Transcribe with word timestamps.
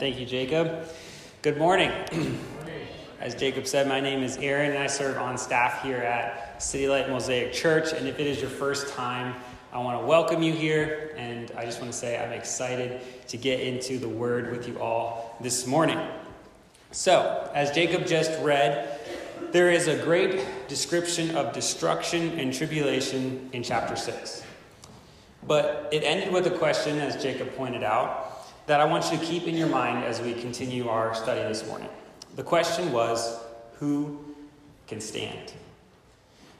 Thank 0.00 0.18
you, 0.18 0.24
Jacob. 0.24 0.88
Good 1.42 1.58
morning. 1.58 1.92
As 3.20 3.34
Jacob 3.34 3.66
said, 3.66 3.86
my 3.86 4.00
name 4.00 4.22
is 4.22 4.38
Aaron, 4.38 4.70
and 4.70 4.78
I 4.78 4.86
serve 4.86 5.18
on 5.18 5.36
staff 5.36 5.82
here 5.82 5.98
at 5.98 6.62
City 6.62 6.88
Light 6.88 7.10
Mosaic 7.10 7.52
Church. 7.52 7.92
And 7.92 8.08
if 8.08 8.18
it 8.18 8.26
is 8.26 8.40
your 8.40 8.48
first 8.48 8.88
time, 8.94 9.34
I 9.74 9.78
want 9.78 10.00
to 10.00 10.06
welcome 10.06 10.42
you 10.42 10.54
here, 10.54 11.14
and 11.18 11.52
I 11.54 11.66
just 11.66 11.82
want 11.82 11.92
to 11.92 11.98
say 11.98 12.18
I'm 12.18 12.32
excited 12.32 13.02
to 13.28 13.36
get 13.36 13.60
into 13.60 13.98
the 13.98 14.08
Word 14.08 14.50
with 14.50 14.66
you 14.66 14.80
all 14.80 15.36
this 15.42 15.66
morning. 15.66 16.00
So, 16.92 17.50
as 17.54 17.70
Jacob 17.70 18.06
just 18.06 18.32
read, 18.40 18.98
there 19.52 19.70
is 19.70 19.86
a 19.86 20.02
great 20.02 20.46
description 20.66 21.36
of 21.36 21.52
destruction 21.52 22.38
and 22.38 22.54
tribulation 22.54 23.50
in 23.52 23.62
chapter 23.62 23.96
6. 23.96 24.44
But 25.46 25.90
it 25.92 26.04
ended 26.04 26.32
with 26.32 26.46
a 26.46 26.56
question, 26.56 27.00
as 27.00 27.22
Jacob 27.22 27.54
pointed 27.54 27.84
out, 27.84 28.29
that 28.70 28.80
I 28.80 28.84
want 28.84 29.10
you 29.10 29.18
to 29.18 29.24
keep 29.24 29.48
in 29.48 29.56
your 29.56 29.66
mind 29.66 30.04
as 30.04 30.20
we 30.20 30.32
continue 30.32 30.88
our 30.88 31.12
study 31.12 31.40
this 31.40 31.66
morning. 31.66 31.88
The 32.36 32.44
question 32.44 32.92
was 32.92 33.36
who 33.80 34.24
can 34.86 35.00
stand? 35.00 35.52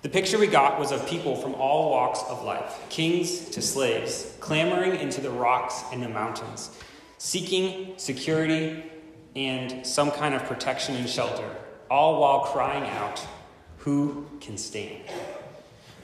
The 0.02 0.09
picture 0.09 0.37
we 0.37 0.48
got 0.48 0.80
was 0.80 0.91
of 0.91 1.06
people 1.06 1.37
from 1.37 1.54
all 1.54 1.88
walks 1.88 2.24
of 2.28 2.42
life, 2.42 2.80
kings 2.88 3.51
to 3.51 3.62
slaves, 3.62 4.37
clambering 4.41 4.98
into 4.98 5.20
the 5.20 5.30
rocks 5.30 5.84
and 5.92 6.02
the 6.02 6.09
mountains, 6.09 6.77
seeking 7.18 7.95
security 7.96 8.82
and 9.37 9.87
some 9.87 10.10
kind 10.10 10.34
of 10.34 10.42
protection 10.46 10.96
and 10.96 11.09
shelter, 11.09 11.48
all 11.88 12.20
while 12.20 12.40
crying 12.40 12.90
out, 12.90 13.24
Who 13.79 14.27
can 14.40 14.59
stand? 14.59 15.04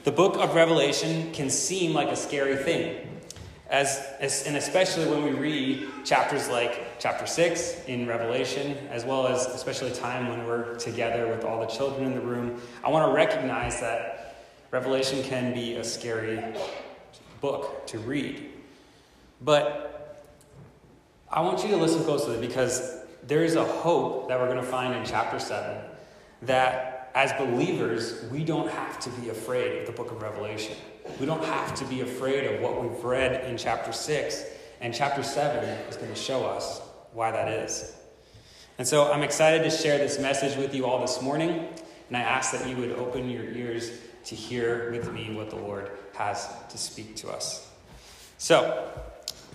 The 0.05 0.13
book 0.13 0.37
of 0.37 0.55
Revelation 0.55 1.33
can 1.33 1.49
seem 1.49 1.93
like 1.93 2.07
a 2.07 2.15
scary 2.15 2.55
thing. 2.55 3.16
As, 3.69 4.01
as, 4.19 4.47
and 4.47 4.55
especially 4.55 5.07
when 5.07 5.23
we 5.23 5.31
read 5.31 5.87
chapters 6.05 6.47
like 6.47 6.99
chapter 6.99 7.27
6 7.27 7.83
in 7.87 8.07
Revelation, 8.07 8.77
as 8.89 9.03
well 9.03 9.27
as 9.27 9.45
especially 9.47 9.91
time 9.91 10.29
when 10.29 10.45
we're 10.45 10.77
together 10.77 11.27
with 11.27 11.43
all 11.43 11.59
the 11.59 11.67
children 11.67 12.05
in 12.05 12.13
the 12.13 12.21
room, 12.21 12.61
I 12.83 12.89
want 12.89 13.09
to 13.09 13.13
recognize 13.13 13.81
that 13.81 14.37
Revelation 14.71 15.21
can 15.23 15.53
be 15.53 15.75
a 15.75 15.83
scary 15.83 16.41
book 17.41 17.85
to 17.87 17.99
read. 17.99 18.51
But 19.41 20.23
I 21.29 21.41
want 21.41 21.63
you 21.63 21.69
to 21.69 21.77
listen 21.77 22.03
closely 22.03 22.39
because 22.39 23.01
there 23.23 23.43
is 23.43 23.55
a 23.55 23.65
hope 23.65 24.29
that 24.29 24.39
we're 24.39 24.47
going 24.47 24.57
to 24.57 24.63
find 24.63 24.95
in 24.95 25.05
chapter 25.05 25.39
7 25.39 25.77
that 26.43 26.96
as 27.17 27.33
believers, 27.33 28.23
we 28.31 28.43
don't 28.43 28.69
have 28.69 28.99
to 28.99 29.09
be 29.09 29.29
afraid 29.29 29.79
of 29.79 29.87
the 29.87 29.91
book 29.91 30.11
of 30.11 30.21
Revelation. 30.21 30.77
We 31.19 31.25
don't 31.25 31.43
have 31.43 31.73
to 31.73 31.85
be 31.85 32.01
afraid 32.01 32.43
of 32.45 32.61
what 32.61 32.79
we've 32.79 33.03
read 33.03 33.43
in 33.45 33.57
chapter 33.57 33.91
6. 33.91 34.43
And 34.81 34.93
chapter 34.93 35.23
7 35.23 35.67
is 35.89 35.97
going 35.97 36.09
to 36.09 36.15
show 36.15 36.45
us 36.45 36.79
why 37.13 37.31
that 37.31 37.47
is. 37.47 37.95
And 38.77 38.87
so 38.87 39.11
I'm 39.11 39.23
excited 39.23 39.63
to 39.63 39.71
share 39.71 39.97
this 39.97 40.19
message 40.19 40.55
with 40.57 40.75
you 40.75 40.85
all 40.85 41.01
this 41.01 41.19
morning. 41.19 41.67
And 42.07 42.17
I 42.17 42.21
ask 42.21 42.51
that 42.51 42.69
you 42.69 42.77
would 42.77 42.91
open 42.91 43.31
your 43.31 43.45
ears 43.45 43.99
to 44.25 44.35
hear 44.35 44.91
with 44.91 45.11
me 45.11 45.33
what 45.33 45.49
the 45.49 45.55
Lord 45.55 45.89
has 46.13 46.47
to 46.69 46.77
speak 46.77 47.15
to 47.15 47.29
us. 47.29 47.67
So, 48.37 48.91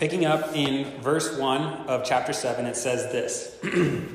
picking 0.01 0.25
up 0.25 0.57
in 0.57 1.01
verse 1.01 1.39
1 1.39 1.87
of 1.87 2.05
chapter 2.05 2.33
7, 2.33 2.67
it 2.67 2.75
says 2.77 3.13
this 3.13 3.57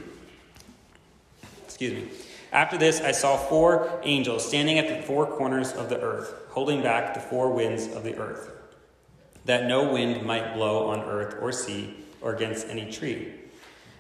Excuse 1.64 1.94
me. 1.94 2.10
After 2.58 2.76
this, 2.76 3.02
I 3.02 3.12
saw 3.12 3.38
four 3.38 4.00
angels 4.02 4.48
standing 4.48 4.80
at 4.80 4.88
the 4.88 5.06
four 5.06 5.28
corners 5.28 5.74
of 5.74 5.90
the 5.90 6.02
earth, 6.02 6.34
holding 6.50 6.82
back 6.82 7.14
the 7.14 7.20
four 7.20 7.52
winds 7.52 7.86
of 7.86 8.04
the 8.04 8.18
earth, 8.18 8.50
that 9.46 9.68
no 9.68 9.94
wind 9.94 10.26
might 10.26 10.56
blow 10.56 10.88
on 10.88 11.02
earth 11.02 11.38
or 11.40 11.52
sea 11.52 11.94
or 12.20 12.34
against 12.34 12.68
any 12.68 12.92
tree. 12.92 13.32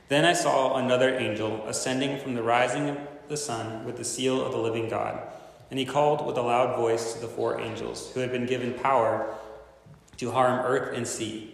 Then 0.07 0.25
I 0.25 0.33
saw 0.33 0.77
another 0.77 1.15
angel 1.15 1.67
ascending 1.67 2.17
from 2.17 2.33
the 2.33 2.41
rising 2.41 2.89
of 2.89 2.97
the 3.27 3.37
sun 3.37 3.85
with 3.85 3.97
the 3.97 4.03
seal 4.03 4.43
of 4.43 4.53
the 4.53 4.57
living 4.57 4.89
God. 4.89 5.21
And 5.69 5.77
he 5.77 5.85
called 5.85 6.25
with 6.25 6.37
a 6.37 6.41
loud 6.41 6.77
voice 6.77 7.13
to 7.13 7.19
the 7.19 7.27
four 7.27 7.61
angels 7.61 8.11
who 8.15 8.21
had 8.21 8.31
been 8.31 8.47
given 8.47 8.73
power 8.73 9.35
to 10.17 10.31
harm 10.31 10.65
earth 10.65 10.97
and 10.97 11.07
sea 11.07 11.53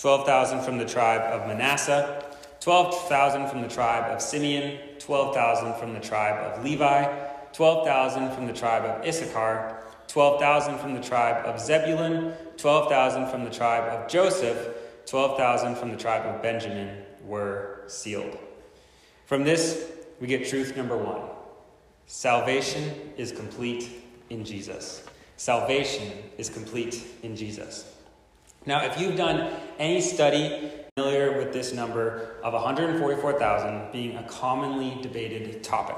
12,000 0.00 0.62
from 0.62 0.78
the 0.78 0.86
tribe 0.86 1.20
of 1.20 1.46
Manasseh, 1.46 2.24
12,000 2.60 3.48
from 3.48 3.60
the 3.60 3.68
tribe 3.68 4.10
of 4.10 4.22
Simeon, 4.22 4.78
12,000 4.98 5.74
from 5.74 5.92
the 5.92 6.00
tribe 6.00 6.36
of 6.40 6.64
Levi, 6.64 7.04
12,000 7.52 8.32
from 8.32 8.46
the 8.46 8.52
tribe 8.54 8.84
of 8.84 9.06
Issachar, 9.06 9.76
12,000 10.08 10.78
from 10.78 10.94
the 10.94 11.02
tribe 11.02 11.44
of 11.44 11.60
Zebulun, 11.60 12.32
12,000 12.56 13.28
from 13.28 13.44
the 13.44 13.50
tribe 13.50 13.84
of 13.92 14.10
Joseph, 14.10 14.74
12,000 15.04 15.74
from 15.74 15.90
the 15.90 15.98
tribe 15.98 16.24
of 16.24 16.40
Benjamin 16.40 17.04
were 17.26 17.82
sealed. 17.86 18.38
From 19.26 19.44
this, 19.44 19.92
we 20.18 20.26
get 20.26 20.48
truth 20.48 20.76
number 20.78 20.96
one 20.96 21.28
salvation 22.06 23.12
is 23.18 23.32
complete 23.32 24.02
in 24.30 24.46
Jesus. 24.46 25.04
Salvation 25.36 26.10
is 26.38 26.48
complete 26.48 27.04
in 27.22 27.36
Jesus. 27.36 27.99
Now, 28.66 28.84
if 28.84 29.00
you've 29.00 29.16
done 29.16 29.50
any 29.78 30.02
study 30.02 30.70
familiar 30.94 31.38
with 31.38 31.50
this 31.52 31.72
number 31.72 32.36
of 32.42 32.52
144,000 32.52 33.90
being 33.90 34.16
a 34.16 34.22
commonly 34.24 34.98
debated 35.00 35.64
topic, 35.64 35.96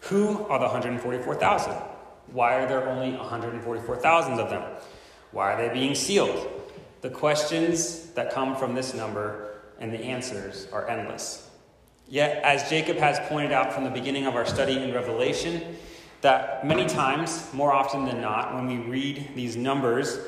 who 0.00 0.44
are 0.48 0.58
the 0.58 0.64
144,000? 0.64 1.72
Why 2.32 2.54
are 2.54 2.66
there 2.66 2.88
only 2.88 3.16
144,000 3.16 4.40
of 4.40 4.50
them? 4.50 4.64
Why 5.30 5.52
are 5.52 5.68
they 5.68 5.72
being 5.72 5.94
sealed? 5.94 6.48
The 7.02 7.10
questions 7.10 8.10
that 8.10 8.32
come 8.32 8.56
from 8.56 8.74
this 8.74 8.92
number 8.92 9.60
and 9.78 9.92
the 9.92 10.02
answers 10.02 10.66
are 10.72 10.88
endless. 10.88 11.48
Yet, 12.08 12.42
as 12.42 12.68
Jacob 12.68 12.96
has 12.96 13.20
pointed 13.28 13.52
out 13.52 13.72
from 13.72 13.84
the 13.84 13.90
beginning 13.90 14.26
of 14.26 14.34
our 14.34 14.44
study 14.44 14.76
in 14.76 14.92
Revelation, 14.92 15.76
that 16.22 16.66
many 16.66 16.86
times, 16.86 17.48
more 17.52 17.72
often 17.72 18.06
than 18.06 18.20
not, 18.20 18.54
when 18.54 18.66
we 18.66 18.78
read 18.78 19.30
these 19.36 19.56
numbers, 19.56 20.18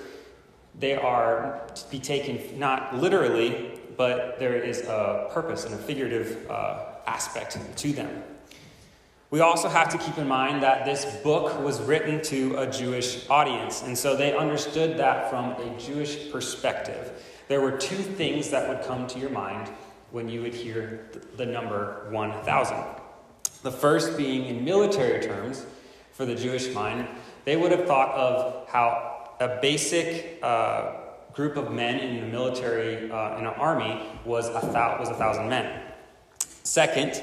they 0.78 0.94
are 0.94 1.62
to 1.75 1.91
be 1.91 1.99
taken 1.99 2.59
not 2.59 2.97
literally, 2.97 3.81
but 3.97 4.39
there 4.39 4.55
is 4.55 4.83
a 4.83 5.28
purpose 5.33 5.65
and 5.65 5.75
a 5.75 5.78
figurative 5.78 6.49
uh, 6.50 6.84
aspect 7.06 7.59
to 7.77 7.93
them. 7.93 8.22
We 9.31 9.41
also 9.41 9.69
have 9.69 9.91
to 9.91 9.99
keep 9.99 10.16
in 10.16 10.27
mind 10.27 10.62
that 10.62 10.87
this 10.87 11.05
book 11.22 11.62
was 11.62 11.83
written 11.83 12.22
to 12.25 12.56
a 12.56 12.66
Jewish 12.66 13.28
audience, 13.28 13.83
and 13.83 13.99
so 13.99 14.16
they 14.16 14.34
understood 14.34 14.97
that 14.99 15.28
from 15.28 15.50
a 15.50 15.78
Jewish 15.78 16.33
perspective. 16.33 17.12
There 17.49 17.60
were 17.60 17.72
two 17.72 17.97
things 17.97 18.50
that 18.50 18.69
would 18.69 18.87
come 18.87 19.06
to 19.09 19.19
your 19.19 19.31
mind 19.31 19.69
when 20.12 20.28
you 20.28 20.41
would 20.43 20.55
hear 20.55 21.10
the 21.37 21.45
number 21.45 22.06
1,000. 22.10 22.77
The 23.62 23.72
first 23.72 24.16
being 24.16 24.47
in 24.47 24.65
military 24.65 25.21
terms, 25.22 25.66
for 26.12 26.25
the 26.25 26.34
Jewish 26.34 26.72
mind, 26.72 27.06
they 27.45 27.56
would 27.56 27.71
have 27.71 27.87
thought 27.87 28.15
of 28.15 28.69
how 28.69 29.18
a 29.41 29.59
basic 29.60 30.38
uh, 30.43 30.93
group 31.32 31.56
of 31.56 31.72
men 31.72 31.99
in 32.00 32.21
the 32.21 32.26
military, 32.26 33.10
uh, 33.10 33.39
in 33.39 33.47
an 33.47 33.54
army, 33.54 34.03
was 34.24 34.48
a, 34.48 34.66
thou- 34.72 34.97
was 34.98 35.09
a 35.09 35.15
thousand 35.15 35.48
men. 35.48 35.83
Second, 36.65 37.22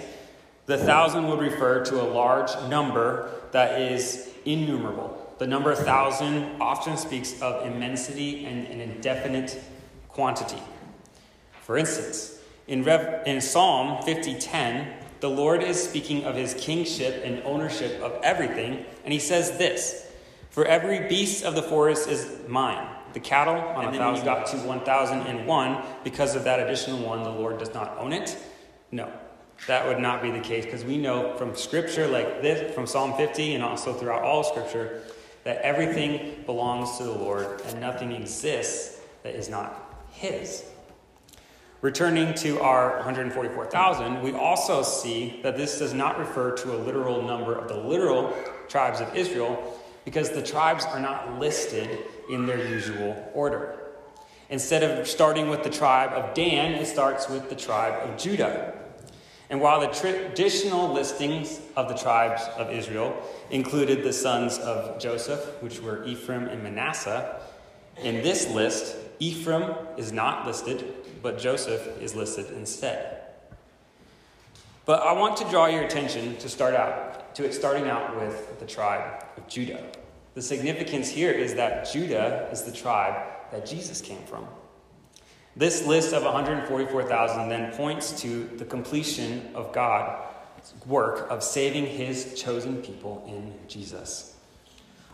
the 0.66 0.78
thousand 0.78 1.28
would 1.28 1.40
refer 1.40 1.84
to 1.86 2.02
a 2.02 2.04
large 2.04 2.52
number 2.70 3.30
that 3.52 3.82
is 3.82 4.30
innumerable. 4.46 5.22
The 5.38 5.48
number 5.48 5.76
thousand 5.76 6.62
often 6.62 6.98
speaks 6.98 7.42
of 7.42 7.66
immensity 7.68 8.46
and 8.46 8.68
an 8.68 8.80
indefinite 8.80 9.62
quantity. 10.08 10.62
For 11.62 11.78
instance, 11.78 12.40
in, 12.68 12.84
Rev- 12.84 13.24
in 13.28 13.42
Psalm 13.42 14.02
50:10, 14.04 14.94
the 15.20 15.30
Lord 15.30 15.62
is 15.62 15.82
speaking 15.82 16.24
of 16.24 16.36
his 16.36 16.54
kingship 16.54 17.22
and 17.24 17.42
ownership 17.44 18.02
of 18.02 18.14
everything, 18.24 18.86
and 19.04 19.14
he 19.14 19.20
says 19.20 19.58
this 19.58 20.05
for 20.56 20.64
every 20.64 21.06
beast 21.10 21.44
of 21.44 21.54
the 21.54 21.62
forest 21.62 22.08
is 22.08 22.32
mine. 22.48 22.88
The 23.12 23.20
cattle, 23.20 23.56
on 23.56 23.88
and 23.88 23.94
then 23.94 24.06
when 24.06 24.16
you 24.16 24.24
got 24.24 24.46
to 24.48 24.58
1001, 24.58 25.84
because 26.06 26.34
of 26.34 26.46
that 26.46 26.62
additional 26.62 27.00
one, 27.00 27.24
the 27.24 27.30
Lord 27.30 27.58
does 27.58 27.74
not 27.74 27.98
own 27.98 28.14
it. 28.14 28.38
No, 28.90 29.12
that 29.68 29.86
would 29.86 30.00
not 30.00 30.22
be 30.22 30.32
the 30.32 30.40
case 30.40 30.64
because 30.64 30.86
we 30.86 30.98
know 30.98 31.36
from 31.36 31.58
scripture 31.58 32.08
like 32.08 32.42
this, 32.42 32.74
from 32.74 32.88
Psalm 32.88 33.18
50 33.18 33.56
and 33.56 33.66
also 33.66 33.92
throughout 33.92 34.24
all 34.24 34.46
scripture, 34.46 35.02
that 35.44 35.58
everything 35.58 36.42
belongs 36.46 36.98
to 37.00 37.04
the 37.04 37.12
Lord 37.12 37.60
and 37.66 37.82
nothing 37.82 38.14
exists 38.14 39.02
that 39.24 39.36
is 39.36 39.50
not 39.50 39.94
His. 40.12 40.64
Returning 41.82 42.34
to 42.36 42.62
our 42.62 42.96
144,000, 42.96 44.22
we 44.22 44.32
also 44.32 44.84
see 44.84 45.42
that 45.44 45.58
this 45.58 45.80
does 45.80 45.94
not 45.94 46.18
refer 46.18 46.56
to 46.56 46.74
a 46.74 46.78
literal 46.78 47.22
number 47.24 47.54
of 47.54 47.68
the 47.68 47.76
literal 47.76 48.34
tribes 48.70 49.02
of 49.02 49.14
Israel 49.14 49.82
because 50.06 50.30
the 50.30 50.42
tribes 50.42 50.86
are 50.86 51.00
not 51.00 51.40
listed 51.40 52.00
in 52.30 52.46
their 52.46 52.66
usual 52.70 53.32
order. 53.34 53.80
Instead 54.50 54.84
of 54.84 55.08
starting 55.08 55.50
with 55.50 55.64
the 55.64 55.70
tribe 55.70 56.12
of 56.14 56.34
Dan, 56.36 56.74
it 56.74 56.86
starts 56.86 57.28
with 57.28 57.50
the 57.50 57.56
tribe 57.56 58.08
of 58.08 58.18
Judah. 58.18 58.74
And 59.50 59.60
while 59.60 59.80
the 59.80 59.88
traditional 59.88 60.94
listings 60.94 61.60
of 61.76 61.90
the 61.90 61.96
tribes 61.96 62.44
of 62.58 62.72
Israel 62.72 63.16
included 63.50 64.04
the 64.04 64.14
sons 64.14 64.60
of 64.60 65.00
Joseph, 65.00 65.62
which 65.62 65.82
were 65.82 66.06
Ephraim 66.06 66.48
and 66.48 66.64
Manasseh, 66.64 67.42
in 68.02 68.22
this 68.22 68.50
list, 68.50 68.96
Ephraim 69.20 69.76
is 69.98 70.12
not 70.12 70.46
listed, 70.46 70.94
but 71.22 71.40
Joseph 71.40 72.02
is 72.02 72.16
listed 72.16 72.52
instead. 72.52 73.22
But 74.86 75.02
I 75.02 75.14
want 75.14 75.38
to 75.38 75.50
draw 75.50 75.66
your 75.66 75.84
attention 75.84 76.38
to 76.38 76.50
start 76.50 76.76
out 76.76 77.25
to 77.36 77.46
it 77.46 77.54
starting 77.54 77.88
out 77.88 78.16
with 78.16 78.60
the 78.60 78.66
tribe 78.66 79.24
of 79.38 79.48
Judah. 79.48 79.84
The 80.34 80.42
significance 80.42 81.10
here 81.10 81.32
is 81.32 81.56
that 81.56 81.92
Judah 81.92 82.50
is 82.52 82.64
the 82.64 82.72
tribe 82.72 83.22
that 83.52 83.66
Jesus 83.66 84.02
came 84.02 84.24
from. 84.24 84.48
This 85.56 85.86
list 85.86 86.14
of 86.14 86.24
144,000 86.24 87.48
then 87.48 87.72
points 87.74 88.22
to 88.22 88.46
the 88.58 88.66
completion 88.66 89.50
of 89.54 89.72
God's 89.72 90.74
work 90.86 91.30
of 91.30 91.44
saving 91.44 91.86
his 91.86 92.42
chosen 92.42 92.82
people 92.82 93.24
in 93.28 93.54
Jesus. 93.70 94.36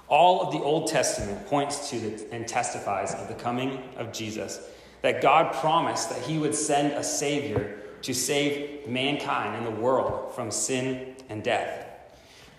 All 0.07 0.41
of 0.41 0.51
the 0.51 0.59
Old 0.59 0.87
Testament 0.87 1.45
points 1.47 1.89
to 1.91 2.27
and 2.31 2.47
testifies 2.47 3.13
of 3.13 3.27
the 3.27 3.35
coming 3.35 3.83
of 3.97 4.11
Jesus, 4.11 4.59
that 5.01 5.21
God 5.21 5.53
promised 5.53 6.09
that 6.09 6.21
he 6.21 6.37
would 6.37 6.55
send 6.55 6.93
a 6.93 7.03
Savior 7.03 7.79
to 8.01 8.13
save 8.13 8.87
mankind 8.87 9.55
and 9.55 9.65
the 9.65 9.81
world 9.81 10.33
from 10.33 10.49
sin 10.49 11.15
and 11.29 11.43
death. 11.43 11.90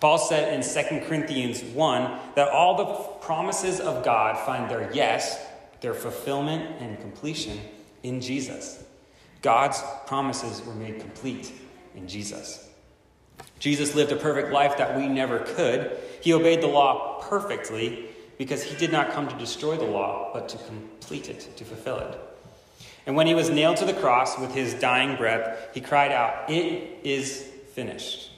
Paul 0.02 0.18
said 0.18 0.52
in 0.52 0.62
2 0.62 1.06
Corinthians 1.06 1.62
1 1.62 2.18
that 2.34 2.48
all 2.48 2.76
the 2.76 3.20
promises 3.24 3.78
of 3.78 4.04
God 4.04 4.36
find 4.36 4.68
their 4.68 4.92
yes, 4.92 5.46
their 5.80 5.94
fulfillment 5.94 6.80
and 6.80 6.98
completion 6.98 7.60
in 8.02 8.20
Jesus. 8.20 8.82
God's 9.42 9.80
promises 10.08 10.60
were 10.66 10.74
made 10.74 10.98
complete 10.98 11.52
in 11.94 12.08
Jesus. 12.08 12.68
Jesus 13.60 13.94
lived 13.94 14.10
a 14.10 14.16
perfect 14.16 14.52
life 14.52 14.76
that 14.76 14.96
we 14.96 15.06
never 15.06 15.38
could. 15.38 15.96
He 16.20 16.32
obeyed 16.32 16.62
the 16.62 16.66
law 16.66 17.20
perfectly 17.22 18.08
because 18.38 18.64
he 18.64 18.76
did 18.76 18.90
not 18.90 19.12
come 19.12 19.28
to 19.28 19.38
destroy 19.38 19.76
the 19.76 19.84
law, 19.84 20.30
but 20.34 20.48
to 20.48 20.58
complete 20.58 21.28
it, 21.28 21.48
to 21.56 21.64
fulfill 21.64 21.98
it. 21.98 22.18
And 23.06 23.14
when 23.14 23.28
he 23.28 23.34
was 23.34 23.50
nailed 23.50 23.76
to 23.76 23.84
the 23.84 23.94
cross 23.94 24.36
with 24.36 24.52
his 24.52 24.74
dying 24.74 25.16
breath, 25.16 25.68
he 25.72 25.80
cried 25.80 26.10
out, 26.10 26.50
It 26.50 26.98
is 27.04 27.48
finished 27.72 28.31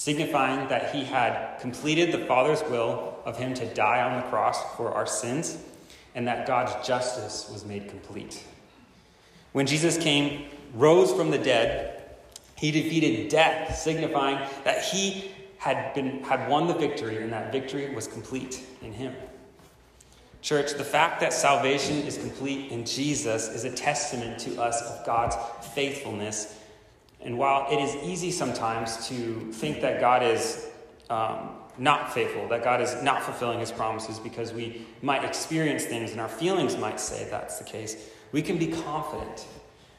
signifying 0.00 0.66
that 0.68 0.94
he 0.94 1.04
had 1.04 1.58
completed 1.60 2.10
the 2.10 2.24
Father's 2.24 2.62
will 2.70 3.18
of 3.26 3.36
him 3.36 3.52
to 3.52 3.66
die 3.74 4.00
on 4.00 4.18
the 4.18 4.26
cross 4.28 4.74
for 4.74 4.94
our 4.94 5.06
sins, 5.06 5.58
and 6.14 6.26
that 6.26 6.46
God's 6.46 6.74
justice 6.86 7.50
was 7.52 7.66
made 7.66 7.86
complete. 7.86 8.42
When 9.52 9.66
Jesus 9.66 9.98
came, 9.98 10.46
rose 10.72 11.12
from 11.12 11.30
the 11.30 11.36
dead, 11.36 12.02
he 12.56 12.70
defeated 12.70 13.28
death, 13.28 13.76
signifying 13.76 14.38
that 14.64 14.82
he 14.82 15.32
had, 15.58 15.92
been, 15.92 16.24
had 16.24 16.48
won 16.48 16.66
the 16.66 16.72
victory, 16.72 17.22
and 17.22 17.30
that 17.34 17.52
victory 17.52 17.94
was 17.94 18.06
complete 18.06 18.64
in 18.80 18.94
him. 18.94 19.14
Church, 20.40 20.72
the 20.78 20.82
fact 20.82 21.20
that 21.20 21.34
salvation 21.34 21.98
is 21.98 22.16
complete 22.16 22.72
in 22.72 22.86
Jesus 22.86 23.48
is 23.48 23.64
a 23.64 23.70
testament 23.70 24.38
to 24.38 24.62
us 24.62 24.80
of 24.80 25.04
God's 25.04 25.36
faithfulness 25.74 26.56
and 27.22 27.36
while 27.36 27.66
it 27.70 27.78
is 27.78 27.94
easy 27.96 28.30
sometimes 28.30 29.08
to 29.08 29.52
think 29.52 29.80
that 29.82 30.00
God 30.00 30.22
is 30.22 30.68
um, 31.10 31.50
not 31.76 32.12
faithful, 32.12 32.48
that 32.48 32.64
God 32.64 32.80
is 32.80 33.02
not 33.02 33.22
fulfilling 33.22 33.60
his 33.60 33.72
promises 33.72 34.18
because 34.18 34.52
we 34.52 34.86
might 35.02 35.24
experience 35.24 35.84
things 35.84 36.12
and 36.12 36.20
our 36.20 36.28
feelings 36.28 36.76
might 36.76 37.00
say 37.00 37.26
that's 37.30 37.58
the 37.58 37.64
case, 37.64 38.08
we 38.32 38.42
can 38.42 38.58
be 38.58 38.68
confident 38.68 39.46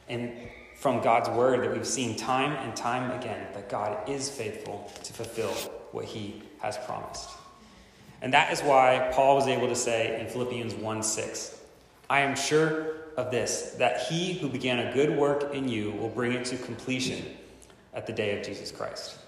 and 0.08 0.32
from 0.74 1.00
God's 1.00 1.28
word 1.28 1.62
that 1.62 1.72
we've 1.72 1.86
seen 1.86 2.16
time 2.16 2.52
and 2.52 2.74
time 2.74 3.12
again 3.12 3.46
that 3.54 3.68
God 3.68 4.08
is 4.08 4.28
faithful 4.28 4.90
to 5.04 5.12
fulfill 5.12 5.52
what 5.92 6.04
he 6.04 6.42
has 6.58 6.76
promised. 6.78 7.28
And 8.20 8.32
that 8.32 8.52
is 8.52 8.60
why 8.62 9.10
Paul 9.12 9.36
was 9.36 9.46
able 9.46 9.68
to 9.68 9.76
say 9.76 10.20
in 10.20 10.26
Philippians 10.26 10.74
1 10.74 11.02
6, 11.02 11.60
I 12.10 12.20
am 12.20 12.34
sure 12.34 13.01
of 13.16 13.30
this 13.30 13.74
that 13.78 14.02
he 14.02 14.32
who 14.34 14.48
began 14.48 14.78
a 14.78 14.92
good 14.92 15.16
work 15.16 15.54
in 15.54 15.68
you 15.68 15.92
will 15.92 16.08
bring 16.08 16.32
it 16.32 16.44
to 16.46 16.56
completion 16.58 17.24
at 17.94 18.06
the 18.06 18.12
day 18.12 18.38
of 18.38 18.44
Jesus 18.44 18.70
Christ. 18.70 19.18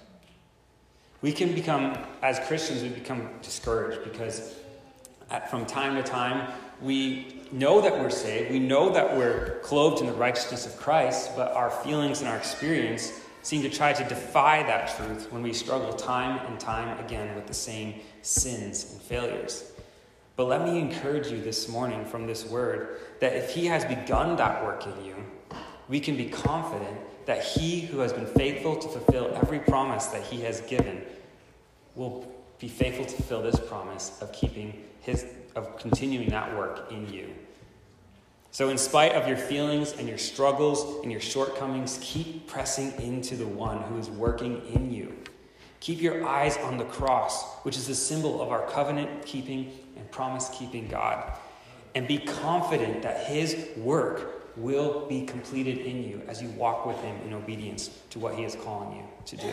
We 1.20 1.32
can 1.32 1.54
become, 1.54 1.98
as 2.22 2.38
Christians, 2.40 2.82
we 2.82 2.90
become 2.90 3.30
discouraged 3.42 4.04
because 4.04 4.54
at, 5.30 5.50
from 5.50 5.64
time 5.64 5.96
to 5.96 6.02
time 6.02 6.52
we 6.82 7.42
know 7.50 7.80
that 7.80 7.98
we're 7.98 8.10
saved, 8.10 8.50
we 8.50 8.58
know 8.58 8.90
that 8.90 9.16
we're 9.16 9.58
clothed 9.60 10.00
in 10.00 10.06
the 10.06 10.12
righteousness 10.12 10.66
of 10.66 10.76
Christ, 10.76 11.30
but 11.36 11.52
our 11.52 11.70
feelings 11.70 12.20
and 12.20 12.28
our 12.28 12.36
experience 12.36 13.20
seem 13.42 13.62
to 13.62 13.70
try 13.70 13.92
to 13.92 14.04
defy 14.04 14.62
that 14.64 14.96
truth 14.96 15.30
when 15.30 15.42
we 15.42 15.52
struggle 15.52 15.92
time 15.92 16.44
and 16.46 16.58
time 16.58 16.98
again 17.04 17.34
with 17.34 17.46
the 17.46 17.54
same 17.54 17.94
sins 18.22 18.92
and 18.92 19.00
failures. 19.02 19.72
But 20.36 20.46
let 20.46 20.64
me 20.64 20.80
encourage 20.80 21.28
you 21.28 21.40
this 21.40 21.68
morning 21.68 22.04
from 22.04 22.26
this 22.26 22.44
word 22.44 23.00
that 23.20 23.36
if 23.36 23.50
He 23.50 23.66
has 23.66 23.84
begun 23.84 24.36
that 24.36 24.64
work 24.64 24.86
in 24.86 25.04
you, 25.04 25.14
we 25.88 26.00
can 26.00 26.16
be 26.16 26.26
confident 26.26 26.96
that 27.26 27.44
He 27.44 27.80
who 27.80 28.00
has 28.00 28.12
been 28.12 28.26
faithful 28.26 28.76
to 28.76 28.88
fulfill 28.88 29.34
every 29.36 29.60
promise 29.60 30.06
that 30.06 30.22
He 30.22 30.40
has 30.42 30.60
given 30.62 31.02
will 31.94 32.30
be 32.58 32.68
faithful 32.68 33.04
to 33.04 33.12
fulfill 33.14 33.42
this 33.42 33.60
promise 33.60 34.18
of 34.20 34.32
keeping 34.32 34.82
His, 35.00 35.24
of 35.54 35.78
continuing 35.78 36.30
that 36.30 36.56
work 36.56 36.90
in 36.90 37.12
you. 37.12 37.30
So, 38.50 38.68
in 38.68 38.78
spite 38.78 39.12
of 39.12 39.26
your 39.26 39.36
feelings 39.36 39.94
and 39.98 40.08
your 40.08 40.18
struggles 40.18 41.02
and 41.02 41.10
your 41.10 41.20
shortcomings, 41.20 41.98
keep 42.00 42.46
pressing 42.46 42.92
into 43.00 43.36
the 43.36 43.46
one 43.46 43.82
who 43.82 43.98
is 43.98 44.08
working 44.08 44.62
in 44.72 44.92
you. 44.92 45.12
Keep 45.80 46.00
your 46.00 46.26
eyes 46.26 46.56
on 46.58 46.78
the 46.78 46.84
cross, 46.84 47.44
which 47.64 47.76
is 47.76 47.88
the 47.88 47.94
symbol 47.94 48.40
of 48.40 48.50
our 48.50 48.66
covenant 48.70 49.26
keeping 49.26 49.72
promise 50.14 50.50
keeping 50.52 50.88
God. 50.88 51.32
And 51.94 52.08
be 52.08 52.18
confident 52.18 53.02
that 53.02 53.26
His 53.26 53.68
work 53.76 54.56
will 54.56 55.06
be 55.06 55.26
completed 55.26 55.78
in 55.78 56.04
you 56.04 56.22
as 56.28 56.40
you 56.40 56.48
walk 56.50 56.86
with 56.86 56.96
Him 57.00 57.16
in 57.26 57.32
obedience 57.34 57.90
to 58.10 58.18
what 58.18 58.34
He 58.34 58.44
is 58.44 58.54
calling 58.54 58.96
you 58.96 59.04
to 59.26 59.36
do. 59.36 59.52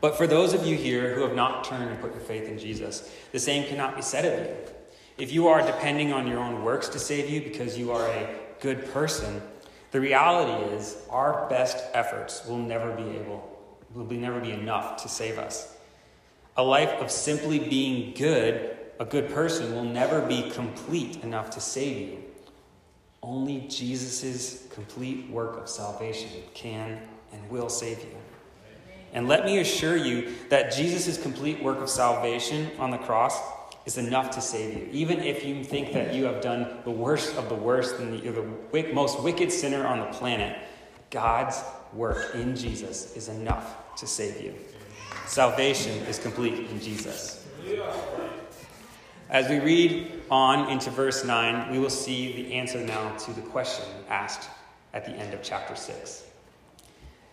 But 0.00 0.16
for 0.16 0.26
those 0.26 0.52
of 0.52 0.66
you 0.66 0.76
here 0.76 1.14
who 1.14 1.22
have 1.22 1.34
not 1.34 1.64
turned 1.64 1.90
and 1.90 2.00
put 2.00 2.12
your 2.12 2.20
faith 2.20 2.48
in 2.48 2.58
Jesus, 2.58 3.10
the 3.32 3.38
same 3.38 3.66
cannot 3.66 3.96
be 3.96 4.02
said 4.02 4.24
of 4.24 4.46
you. 4.46 4.54
If 5.18 5.32
you 5.32 5.48
are 5.48 5.64
depending 5.64 6.12
on 6.12 6.26
your 6.26 6.38
own 6.38 6.62
works 6.62 6.88
to 6.90 6.98
save 6.98 7.30
you 7.30 7.40
because 7.40 7.78
you 7.78 7.92
are 7.92 8.06
a 8.06 8.36
good 8.60 8.92
person, 8.92 9.40
the 9.92 10.00
reality 10.00 10.74
is 10.74 10.98
our 11.08 11.48
best 11.48 11.82
efforts 11.94 12.44
will 12.46 12.58
never 12.58 12.92
be 12.92 13.16
able 13.16 13.52
will 13.94 14.04
be, 14.04 14.16
never 14.16 14.40
be 14.40 14.50
enough 14.50 15.02
to 15.02 15.08
save 15.08 15.38
us. 15.38 15.74
A 16.56 16.62
life 16.62 16.90
of 17.00 17.10
simply 17.10 17.58
being 17.58 18.12
good, 18.14 18.76
a 18.98 19.04
good 19.04 19.30
person, 19.30 19.74
will 19.74 19.84
never 19.84 20.20
be 20.20 20.50
complete 20.50 21.22
enough 21.22 21.50
to 21.50 21.60
save 21.60 22.08
you. 22.08 22.22
Only 23.22 23.66
Jesus' 23.68 24.66
complete 24.70 25.28
work 25.30 25.58
of 25.58 25.68
salvation 25.68 26.30
can 26.54 27.00
and 27.32 27.50
will 27.50 27.68
save 27.68 27.98
you. 27.98 28.16
And 29.12 29.28
let 29.28 29.44
me 29.44 29.58
assure 29.58 29.96
you 29.96 30.34
that 30.50 30.72
Jesus' 30.72 31.20
complete 31.20 31.62
work 31.62 31.78
of 31.78 31.88
salvation 31.88 32.70
on 32.78 32.90
the 32.90 32.98
cross 32.98 33.40
is 33.86 33.98
enough 33.98 34.30
to 34.32 34.40
save 34.40 34.76
you. 34.76 34.88
Even 34.92 35.20
if 35.20 35.44
you 35.44 35.62
think 35.62 35.92
that 35.92 36.14
you 36.14 36.24
have 36.24 36.40
done 36.40 36.78
the 36.84 36.90
worst 36.90 37.36
of 37.36 37.48
the 37.48 37.54
worst 37.54 37.96
and 37.96 38.22
you're 38.22 38.32
the 38.32 38.92
most 38.92 39.22
wicked 39.22 39.50
sinner 39.50 39.86
on 39.86 40.00
the 40.00 40.06
planet, 40.06 40.58
God's 41.10 41.62
work 41.92 42.34
in 42.34 42.56
Jesus 42.56 43.16
is 43.16 43.28
enough 43.28 43.96
to 43.96 44.06
save 44.06 44.42
you. 44.42 44.54
Salvation 45.26 45.92
is 46.06 46.18
complete 46.18 46.68
in 46.70 46.80
Jesus. 46.80 47.46
As 49.28 49.48
we 49.48 49.58
read 49.58 50.22
on 50.30 50.70
into 50.70 50.90
verse 50.90 51.24
9, 51.24 51.72
we 51.72 51.80
will 51.80 51.90
see 51.90 52.32
the 52.32 52.54
answer 52.54 52.78
now 52.78 53.16
to 53.16 53.32
the 53.32 53.40
question 53.40 53.84
asked 54.08 54.48
at 54.94 55.04
the 55.04 55.10
end 55.10 55.34
of 55.34 55.42
chapter 55.42 55.74
6. 55.74 56.22
It 56.80 56.84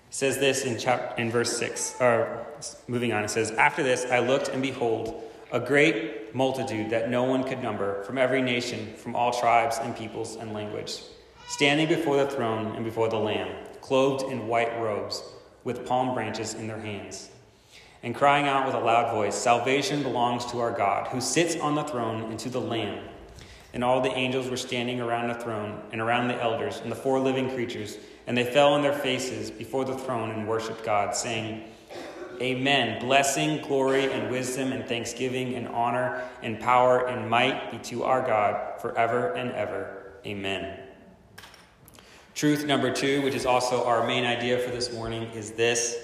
says 0.10 0.40
this 0.40 0.66
in, 0.66 0.80
chap- 0.80 1.20
in 1.20 1.30
verse 1.30 1.56
6, 1.58 1.98
or 2.02 2.48
moving 2.88 3.14
on, 3.14 3.24
it 3.24 3.30
says, 3.30 3.52
After 3.52 3.84
this 3.84 4.06
I 4.06 4.20
looked, 4.20 4.50
and 4.50 4.62
behold, 4.62 5.24
a 5.52 5.60
great 5.60 6.34
multitude 6.34 6.90
that 6.90 7.12
no 7.12 7.24
one 7.24 7.44
could 7.44 7.62
number, 7.62 8.02
from 8.04 8.18
every 8.18 8.42
nation, 8.42 8.96
from 8.96 9.16
all 9.16 9.32
tribes 9.32 9.78
and 9.80 9.96
peoples 9.96 10.36
and 10.36 10.52
language, 10.52 11.02
standing 11.48 11.88
before 11.88 12.18
the 12.18 12.30
throne 12.30 12.76
and 12.76 12.84
before 12.84 13.08
the 13.08 13.18
Lamb, 13.18 13.56
clothed 13.82 14.32
in 14.32 14.48
white 14.48 14.80
robes 14.82 15.22
with 15.64 15.86
palm 15.86 16.16
branches 16.16 16.56
in 16.56 16.68
their 16.68 16.80
hands, 16.80 17.30
and 18.04 18.14
crying 18.14 18.48
out 18.48 18.66
with 18.66 18.76
a 18.76 18.80
loud 18.80 19.12
voice 19.12 19.34
Salvation 19.34 20.04
belongs 20.04 20.46
to 20.52 20.60
our 20.60 20.72
God, 20.72 21.08
who 21.08 21.22
sits 21.22 21.56
on 21.56 21.76
the 21.76 21.84
throne, 21.84 22.30
and 22.30 22.38
to 22.40 22.50
the 22.50 22.62
Lamb. 22.62 23.04
And 23.74 23.84
all 23.84 24.02
the 24.02 24.12
angels 24.12 24.50
were 24.50 24.58
standing 24.58 25.02
around 25.02 25.30
the 25.30 25.36
throne 25.36 25.82
and 25.92 26.00
around 26.00 26.28
the 26.28 26.40
elders 26.40 26.80
and 26.82 26.92
the 26.92 26.96
four 26.96 27.20
living 27.20 27.50
creatures, 27.50 27.98
and 28.28 28.38
they 28.38 28.44
fell 28.44 28.74
on 28.74 28.84
their 28.84 28.94
faces 28.94 29.50
before 29.50 29.86
the 29.86 29.98
throne 29.98 30.30
and 30.30 30.48
worshiped 30.48 30.84
God, 30.84 31.16
saying, 31.16 31.64
Amen. 32.42 33.00
Blessing, 33.00 33.62
glory, 33.62 34.12
and 34.12 34.30
wisdom, 34.30 34.74
and 34.74 34.86
thanksgiving, 34.86 35.56
and 35.56 35.68
honor, 35.70 36.22
and 36.42 36.60
power, 36.60 37.08
and 37.08 37.30
might 37.30 37.72
be 37.72 37.78
to 37.78 38.04
our 38.04 38.22
God 38.22 38.82
forever 38.82 39.34
and 39.34 39.52
ever. 39.52 40.14
Amen. 40.26 40.80
Truth 42.34 42.66
number 42.66 42.92
two, 42.92 43.22
which 43.22 43.36
is 43.36 43.46
also 43.46 43.86
our 43.86 44.06
main 44.06 44.26
idea 44.26 44.58
for 44.58 44.72
this 44.72 44.92
morning, 44.92 45.24
is 45.32 45.52
this 45.52 45.96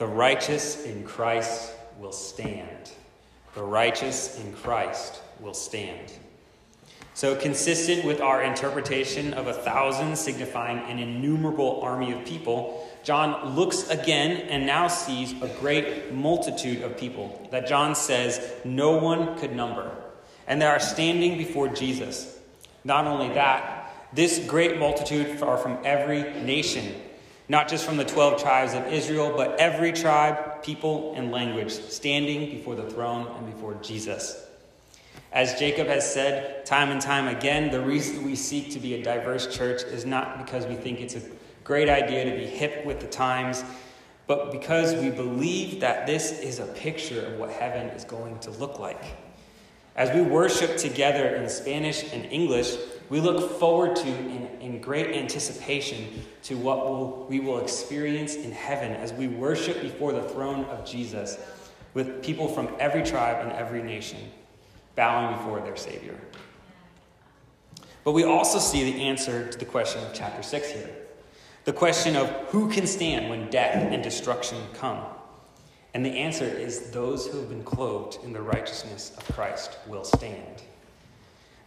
the 0.00 0.06
righteous 0.06 0.82
in 0.86 1.04
Christ 1.04 1.74
will 1.98 2.10
stand. 2.10 2.90
The 3.54 3.62
righteous 3.62 4.40
in 4.40 4.50
Christ 4.54 5.20
will 5.40 5.52
stand. 5.52 6.10
So, 7.12 7.36
consistent 7.36 8.06
with 8.06 8.22
our 8.22 8.42
interpretation 8.42 9.34
of 9.34 9.46
a 9.46 9.52
thousand 9.52 10.16
signifying 10.16 10.78
an 10.90 10.98
innumerable 10.98 11.82
army 11.82 12.12
of 12.12 12.24
people, 12.24 12.88
John 13.04 13.54
looks 13.54 13.90
again 13.90 14.48
and 14.48 14.64
now 14.64 14.88
sees 14.88 15.32
a 15.42 15.48
great 15.60 16.14
multitude 16.14 16.80
of 16.80 16.96
people 16.96 17.46
that 17.50 17.68
John 17.68 17.94
says 17.94 18.40
no 18.64 18.96
one 18.96 19.38
could 19.38 19.54
number. 19.54 19.94
And 20.46 20.62
they 20.62 20.66
are 20.66 20.80
standing 20.80 21.36
before 21.36 21.68
Jesus. 21.68 22.38
Not 22.84 23.06
only 23.06 23.34
that, 23.34 23.92
this 24.14 24.38
great 24.46 24.78
multitude 24.78 25.42
are 25.42 25.58
from 25.58 25.76
every 25.84 26.22
nation, 26.42 26.94
not 27.50 27.66
just 27.66 27.84
from 27.84 27.96
the 27.96 28.04
12 28.04 28.40
tribes 28.40 28.74
of 28.74 28.86
Israel, 28.86 29.34
but 29.36 29.58
every 29.58 29.92
tribe, 29.92 30.62
people, 30.62 31.12
and 31.16 31.32
language 31.32 31.72
standing 31.72 32.48
before 32.48 32.76
the 32.76 32.88
throne 32.88 33.26
and 33.26 33.52
before 33.52 33.74
Jesus. 33.82 34.46
As 35.32 35.58
Jacob 35.58 35.88
has 35.88 36.14
said 36.14 36.64
time 36.64 36.90
and 36.90 37.00
time 37.00 37.26
again, 37.26 37.72
the 37.72 37.80
reason 37.80 38.24
we 38.24 38.36
seek 38.36 38.70
to 38.70 38.78
be 38.78 38.94
a 38.94 39.02
diverse 39.02 39.52
church 39.52 39.82
is 39.82 40.06
not 40.06 40.38
because 40.38 40.64
we 40.64 40.76
think 40.76 41.00
it's 41.00 41.16
a 41.16 41.22
great 41.64 41.88
idea 41.88 42.24
to 42.24 42.36
be 42.36 42.46
hip 42.46 42.86
with 42.86 43.00
the 43.00 43.08
times, 43.08 43.64
but 44.28 44.52
because 44.52 44.94
we 44.94 45.10
believe 45.10 45.80
that 45.80 46.06
this 46.06 46.30
is 46.38 46.60
a 46.60 46.66
picture 46.66 47.26
of 47.26 47.40
what 47.40 47.50
heaven 47.50 47.88
is 47.88 48.04
going 48.04 48.38
to 48.38 48.52
look 48.52 48.78
like. 48.78 49.02
As 49.96 50.14
we 50.14 50.22
worship 50.22 50.76
together 50.76 51.34
in 51.34 51.48
Spanish 51.48 52.12
and 52.12 52.26
English, 52.26 52.76
we 53.10 53.20
look 53.20 53.58
forward 53.58 53.96
to, 53.96 54.08
in, 54.08 54.48
in 54.60 54.80
great 54.80 55.16
anticipation, 55.16 56.24
to 56.44 56.56
what 56.56 56.88
we'll, 56.88 57.26
we 57.28 57.40
will 57.40 57.58
experience 57.58 58.36
in 58.36 58.52
heaven 58.52 58.92
as 58.92 59.12
we 59.12 59.26
worship 59.26 59.82
before 59.82 60.12
the 60.12 60.22
throne 60.22 60.64
of 60.66 60.86
Jesus 60.86 61.36
with 61.92 62.22
people 62.22 62.46
from 62.46 62.68
every 62.78 63.02
tribe 63.02 63.44
and 63.44 63.52
every 63.52 63.82
nation 63.82 64.18
bowing 64.94 65.36
before 65.36 65.60
their 65.60 65.76
Savior. 65.76 66.16
But 68.04 68.12
we 68.12 68.24
also 68.24 68.58
see 68.58 68.92
the 68.92 69.02
answer 69.02 69.50
to 69.50 69.58
the 69.58 69.64
question 69.64 70.02
of 70.04 70.14
chapter 70.14 70.42
6 70.42 70.70
here. 70.70 70.90
The 71.64 71.72
question 71.72 72.16
of 72.16 72.28
who 72.48 72.70
can 72.70 72.86
stand 72.86 73.28
when 73.28 73.50
death 73.50 73.92
and 73.92 74.02
destruction 74.02 74.58
come. 74.74 75.04
And 75.94 76.06
the 76.06 76.10
answer 76.10 76.44
is 76.44 76.90
those 76.90 77.26
who 77.26 77.38
have 77.38 77.48
been 77.48 77.64
clothed 77.64 78.18
in 78.24 78.32
the 78.32 78.40
righteousness 78.40 79.12
of 79.16 79.34
Christ 79.34 79.76
will 79.88 80.04
stand. 80.04 80.62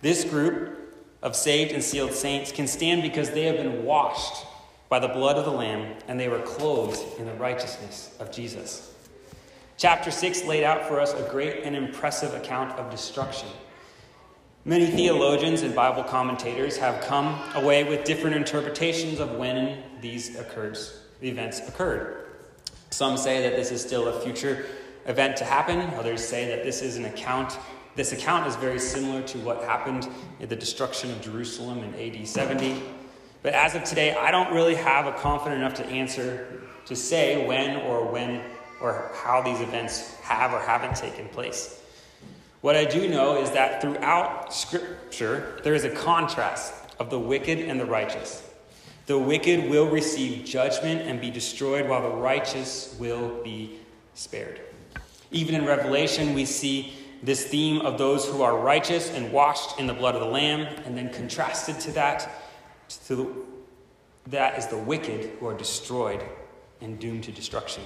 This 0.02 0.24
group 0.24 0.83
of 1.24 1.36
saved 1.36 1.72
and 1.72 1.84
sealed 1.84 2.14
saints 2.14 2.52
can 2.52 2.68
stand 2.68 3.02
because 3.02 3.32
they 3.32 3.46
have 3.46 3.58
been 3.58 3.86
washed 3.86 4.46
by 4.90 5.00
the 5.00 5.08
blood 5.08 5.38
of 5.38 5.46
the 5.46 5.52
Lamb 5.52 5.96
and 6.08 6.20
they 6.20 6.30
were 6.30 6.42
clothed 6.42 7.02
in 7.18 7.26
the 7.26 7.34
righteousness 7.34 8.16
of 8.20 8.32
Jesus. 8.32 8.94
Chapter 9.78 10.12
6 10.12 10.44
laid 10.44 10.64
out 10.64 10.86
for 10.86 11.00
us 11.00 11.14
a 11.14 11.28
great 11.32 11.64
and 11.64 11.76
impressive 11.76 12.34
account 12.36 12.78
of 12.78 12.92
destruction. 12.92 13.48
Many 14.66 14.86
theologians 14.86 15.62
and 15.62 15.74
Bible 15.74 16.04
commentators 16.04 16.78
have 16.78 17.02
come 17.02 17.40
away 17.56 17.84
with 17.84 18.04
different 18.04 18.36
interpretations 18.36 19.20
of 19.20 19.36
when 19.36 19.82
these 20.02 20.38
occurs, 20.38 21.02
events 21.22 21.68
occurred. 21.68 22.28
Some 22.90 23.18
say 23.18 23.42
that 23.42 23.56
this 23.56 23.72
is 23.72 23.82
still 23.82 24.08
a 24.10 24.22
future 24.22 24.66
event 25.06 25.38
to 25.38 25.46
happen. 25.46 25.80
Others 25.96 26.24
say 26.24 26.48
that 26.48 26.64
this 26.64 26.82
is 26.82 26.98
an 26.98 27.06
account. 27.06 27.58
This 27.96 28.12
account 28.12 28.48
is 28.48 28.56
very 28.56 28.80
similar 28.80 29.22
to 29.24 29.38
what 29.40 29.64
happened 29.64 30.08
in 30.40 30.50
the 30.50 30.56
destruction 30.56 31.12
of 31.12 31.22
Jerusalem 31.22 31.84
in 31.84 31.94
AD 31.96 32.28
70. 32.28 32.82
But 33.44 33.54
as 33.54 33.76
of 33.76 33.84
today, 33.84 34.16
I 34.16 34.32
don't 34.32 34.52
really 34.52 34.74
have 34.74 35.06
a 35.06 35.12
confident 35.12 35.62
enough 35.62 35.76
to 35.76 35.86
answer 35.86 36.62
to 36.86 36.96
say 36.96 37.46
when 37.46 37.78
or 37.82 38.06
when 38.12 38.42
or 38.82 39.12
how 39.14 39.42
these 39.42 39.62
events 39.62 40.16
have 40.22 40.54
or 40.54 40.60
haven't 40.60 40.96
taken 40.96 41.28
place. 41.30 41.82
What 42.62 42.76
I 42.76 42.86
do 42.86 43.08
know 43.08 43.42
is 43.42 43.52
that 43.52 43.82
throughout 43.82 44.54
Scripture, 44.54 45.60
there 45.64 45.76
is 45.76 45.84
a 45.84 45.90
contrast 45.90 46.74
of 47.00 47.10
the 47.10 47.20
wicked 47.20 47.60
and 47.60 47.80
the 47.80 47.86
righteous. 47.86 48.50
The 49.06 49.20
wicked 49.20 49.70
will 49.70 49.88
receive 49.88 50.46
judgment 50.46 51.02
and 51.02 51.20
be 51.20 51.30
destroyed, 51.30 51.90
while 51.90 52.02
the 52.02 52.16
righteous 52.16 52.96
will 53.00 53.44
be 53.44 53.80
spared. 54.16 54.62
Even 55.32 55.56
in 55.56 55.66
Revelation, 55.66 56.34
we 56.34 56.46
see 56.46 56.94
this 57.24 57.46
theme 57.46 57.82
of 57.82 57.98
those 57.98 58.28
who 58.28 58.42
are 58.42 58.58
righteous 58.58 59.10
and 59.12 59.32
washed 59.32 59.80
in 59.80 59.88
the 59.88 59.94
blood 59.94 60.14
of 60.14 60.22
the 60.22 60.28
Lamb, 60.28 60.68
and 60.86 60.96
then 60.96 61.12
contrasted 61.12 61.80
to 61.80 61.92
that, 61.94 62.30
to 63.08 63.16
the, 63.16 63.28
that 64.28 64.58
is 64.60 64.68
the 64.68 64.78
wicked 64.78 65.32
who 65.40 65.48
are 65.48 65.58
destroyed 65.58 66.22
and 66.82 67.00
doomed 67.00 67.24
to 67.24 67.32
destruction. 67.32 67.82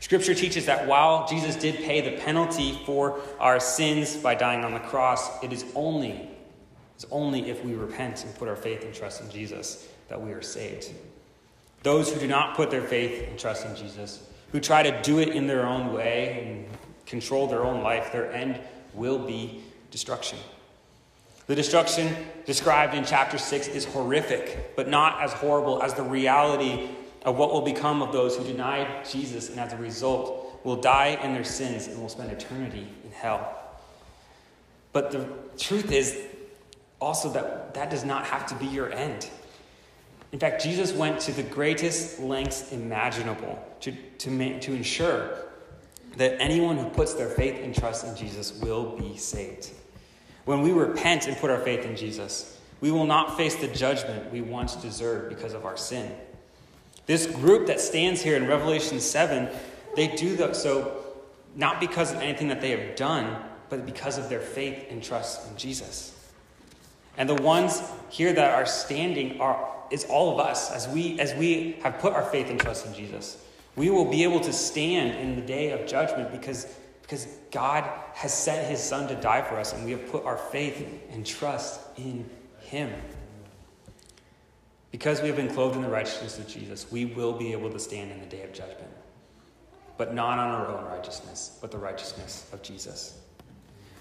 Scripture 0.00 0.34
teaches 0.34 0.64
that 0.66 0.86
while 0.86 1.26
Jesus 1.28 1.54
did 1.56 1.76
pay 1.76 2.00
the 2.00 2.16
penalty 2.22 2.80
for 2.86 3.20
our 3.38 3.60
sins 3.60 4.16
by 4.16 4.34
dying 4.34 4.64
on 4.64 4.72
the 4.72 4.80
cross, 4.80 5.42
it 5.42 5.52
is 5.52 5.64
only, 5.74 6.30
it's 6.94 7.04
only 7.10 7.50
if 7.50 7.62
we 7.64 7.74
repent 7.74 8.24
and 8.24 8.34
put 8.36 8.48
our 8.48 8.56
faith 8.56 8.84
and 8.84 8.94
trust 8.94 9.20
in 9.20 9.30
Jesus 9.30 9.88
that 10.08 10.20
we 10.20 10.32
are 10.32 10.40
saved. 10.40 10.92
Those 11.82 12.12
who 12.12 12.20
do 12.20 12.26
not 12.26 12.56
put 12.56 12.70
their 12.70 12.82
faith 12.82 13.28
and 13.28 13.38
trust 13.38 13.66
in 13.66 13.76
Jesus, 13.76 14.26
who 14.52 14.60
try 14.60 14.82
to 14.82 15.02
do 15.02 15.18
it 15.18 15.28
in 15.28 15.46
their 15.46 15.66
own 15.66 15.92
way 15.92 16.42
and 16.42 16.78
control 17.08 17.46
their 17.46 17.64
own 17.64 17.82
life, 17.82 18.12
their 18.12 18.30
end 18.32 18.60
will 18.94 19.18
be 19.18 19.62
destruction. 19.90 20.38
The 21.46 21.54
destruction 21.54 22.14
described 22.44 22.94
in 22.94 23.04
chapter 23.04 23.38
6 23.38 23.68
is 23.68 23.86
horrific, 23.86 24.76
but 24.76 24.88
not 24.88 25.22
as 25.22 25.32
horrible 25.32 25.82
as 25.82 25.94
the 25.94 26.02
reality 26.02 26.90
of 27.22 27.36
what 27.36 27.52
will 27.52 27.62
become 27.62 28.02
of 28.02 28.12
those 28.12 28.36
who 28.36 28.44
deny 28.44 29.02
Jesus 29.10 29.48
and 29.48 29.58
as 29.58 29.72
a 29.72 29.76
result 29.78 30.60
will 30.64 30.76
die 30.76 31.18
in 31.22 31.32
their 31.32 31.44
sins 31.44 31.86
and 31.86 32.00
will 32.00 32.10
spend 32.10 32.30
eternity 32.30 32.86
in 33.02 33.10
hell. 33.10 33.56
But 34.92 35.10
the 35.10 35.26
truth 35.56 35.90
is 35.90 36.20
also 37.00 37.30
that 37.32 37.74
that 37.74 37.90
does 37.90 38.04
not 38.04 38.26
have 38.26 38.46
to 38.46 38.54
be 38.56 38.66
your 38.66 38.92
end. 38.92 39.28
In 40.32 40.38
fact, 40.38 40.62
Jesus 40.62 40.92
went 40.92 41.20
to 41.20 41.32
the 41.32 41.42
greatest 41.42 42.20
lengths 42.20 42.72
imaginable 42.72 43.58
to, 43.80 43.92
to, 43.92 44.60
to 44.60 44.72
ensure 44.74 45.47
that 46.16 46.40
anyone 46.40 46.76
who 46.76 46.88
puts 46.88 47.14
their 47.14 47.28
faith 47.28 47.60
and 47.62 47.74
trust 47.74 48.04
in 48.04 48.16
Jesus 48.16 48.52
will 48.60 48.96
be 48.96 49.16
saved. 49.16 49.70
When 50.44 50.62
we 50.62 50.72
repent 50.72 51.26
and 51.26 51.36
put 51.36 51.50
our 51.50 51.60
faith 51.60 51.84
in 51.84 51.96
Jesus, 51.96 52.58
we 52.80 52.90
will 52.90 53.06
not 53.06 53.36
face 53.36 53.56
the 53.56 53.68
judgment 53.68 54.32
we 54.32 54.40
once 54.40 54.76
deserved 54.76 55.28
because 55.28 55.52
of 55.52 55.66
our 55.66 55.76
sin. 55.76 56.12
This 57.06 57.26
group 57.26 57.66
that 57.66 57.80
stands 57.80 58.22
here 58.22 58.36
in 58.36 58.46
Revelation 58.46 59.00
7, 59.00 59.48
they 59.96 60.08
do 60.08 60.54
so 60.54 61.04
not 61.54 61.80
because 61.80 62.12
of 62.12 62.20
anything 62.20 62.48
that 62.48 62.60
they 62.60 62.70
have 62.70 62.96
done, 62.96 63.42
but 63.68 63.84
because 63.84 64.18
of 64.18 64.28
their 64.28 64.40
faith 64.40 64.86
and 64.90 65.02
trust 65.02 65.50
in 65.50 65.56
Jesus. 65.56 66.14
And 67.16 67.28
the 67.28 67.34
ones 67.42 67.82
here 68.10 68.32
that 68.32 68.54
are 68.54 68.66
standing 68.66 69.40
are 69.40 69.74
is 69.90 70.04
all 70.04 70.38
of 70.38 70.46
us 70.46 70.70
as 70.70 70.86
we 70.88 71.18
as 71.18 71.34
we 71.34 71.78
have 71.82 71.98
put 71.98 72.12
our 72.12 72.22
faith 72.22 72.50
and 72.50 72.60
trust 72.60 72.86
in 72.86 72.94
Jesus. 72.94 73.42
We 73.78 73.90
will 73.90 74.04
be 74.04 74.24
able 74.24 74.40
to 74.40 74.52
stand 74.52 75.18
in 75.18 75.36
the 75.36 75.42
day 75.42 75.70
of 75.70 75.86
judgment 75.86 76.32
because 76.32 76.66
because 77.08 77.26
God 77.50 77.88
has 78.12 78.34
sent 78.34 78.68
his 78.68 78.82
son 78.82 79.08
to 79.08 79.14
die 79.14 79.40
for 79.40 79.56
us 79.56 79.72
and 79.72 79.82
we 79.82 79.92
have 79.92 80.10
put 80.10 80.26
our 80.26 80.36
faith 80.36 80.86
and 81.10 81.24
trust 81.24 81.80
in 81.96 82.28
him. 82.60 82.92
Because 84.90 85.22
we 85.22 85.28
have 85.28 85.36
been 85.36 85.48
clothed 85.48 85.76
in 85.76 85.80
the 85.80 85.88
righteousness 85.88 86.38
of 86.38 86.46
Jesus, 86.46 86.92
we 86.92 87.06
will 87.06 87.32
be 87.32 87.52
able 87.52 87.70
to 87.70 87.78
stand 87.78 88.12
in 88.12 88.20
the 88.20 88.26
day 88.26 88.42
of 88.42 88.52
judgment. 88.52 88.90
But 89.96 90.12
not 90.12 90.38
on 90.38 90.50
our 90.50 90.66
own 90.66 90.84
righteousness, 90.84 91.56
but 91.62 91.70
the 91.70 91.78
righteousness 91.78 92.46
of 92.52 92.62
Jesus. 92.62 93.18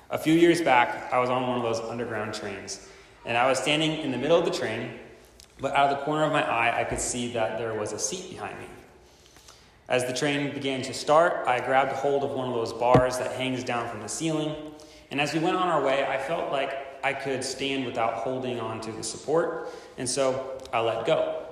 A 0.09 0.17
few 0.17 0.33
years 0.33 0.61
back, 0.61 1.13
I 1.13 1.19
was 1.19 1.29
on 1.29 1.47
one 1.47 1.57
of 1.57 1.63
those 1.63 1.79
underground 1.79 2.33
trains, 2.33 2.89
and 3.25 3.37
I 3.37 3.47
was 3.47 3.57
standing 3.57 3.99
in 3.99 4.11
the 4.11 4.17
middle 4.17 4.37
of 4.37 4.43
the 4.43 4.51
train, 4.51 4.99
but 5.59 5.73
out 5.73 5.91
of 5.91 5.97
the 5.97 6.03
corner 6.03 6.25
of 6.25 6.33
my 6.33 6.43
eye, 6.43 6.81
I 6.81 6.83
could 6.83 6.99
see 6.99 7.31
that 7.33 7.57
there 7.57 7.73
was 7.73 7.93
a 7.93 7.99
seat 7.99 8.31
behind 8.31 8.59
me. 8.59 8.67
As 9.89 10.05
the 10.05 10.13
train 10.13 10.53
began 10.53 10.81
to 10.81 10.93
start, 10.93 11.47
I 11.47 11.61
grabbed 11.61 11.93
hold 11.93 12.23
of 12.23 12.31
one 12.31 12.49
of 12.49 12.53
those 12.53 12.73
bars 12.73 13.17
that 13.19 13.31
hangs 13.33 13.63
down 13.63 13.87
from 13.89 14.01
the 14.01 14.09
ceiling, 14.09 14.53
and 15.11 15.21
as 15.21 15.33
we 15.33 15.39
went 15.39 15.55
on 15.55 15.69
our 15.69 15.81
way, 15.81 16.05
I 16.05 16.17
felt 16.17 16.51
like 16.51 16.73
I 17.03 17.13
could 17.13 17.41
stand 17.41 17.85
without 17.85 18.15
holding 18.15 18.59
on 18.59 18.81
to 18.81 18.91
the 18.91 19.03
support, 19.03 19.69
and 19.97 20.09
so 20.09 20.59
I 20.73 20.81
let 20.81 21.05
go. 21.05 21.45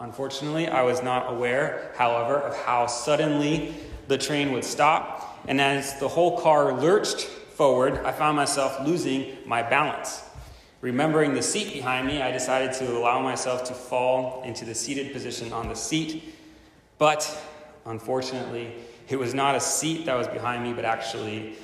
Unfortunately, 0.00 0.68
I 0.68 0.82
was 0.82 1.02
not 1.02 1.30
aware, 1.30 1.92
however, 1.96 2.36
of 2.36 2.56
how 2.64 2.86
suddenly 2.86 3.74
the 4.08 4.16
train 4.16 4.52
would 4.52 4.64
stop, 4.64 5.38
and 5.46 5.60
as 5.60 5.98
the 6.00 6.08
whole 6.08 6.40
car 6.40 6.72
lurched 6.72 7.20
forward, 7.20 7.98
I 8.06 8.12
found 8.12 8.36
myself 8.36 8.86
losing 8.86 9.36
my 9.44 9.62
balance. 9.62 10.24
Remembering 10.80 11.34
the 11.34 11.42
seat 11.42 11.74
behind 11.74 12.06
me, 12.06 12.22
I 12.22 12.32
decided 12.32 12.72
to 12.74 12.96
allow 12.96 13.20
myself 13.20 13.64
to 13.64 13.74
fall 13.74 14.42
into 14.44 14.64
the 14.64 14.74
seated 14.74 15.12
position 15.12 15.52
on 15.52 15.68
the 15.68 15.76
seat. 15.76 16.34
But 16.98 17.22
unfortunately, 17.84 18.72
it 19.08 19.18
was 19.18 19.34
not 19.34 19.54
a 19.54 19.60
seat 19.60 20.06
that 20.06 20.16
was 20.16 20.28
behind 20.28 20.62
me, 20.62 20.72
but 20.72 20.84
actually 20.84 21.56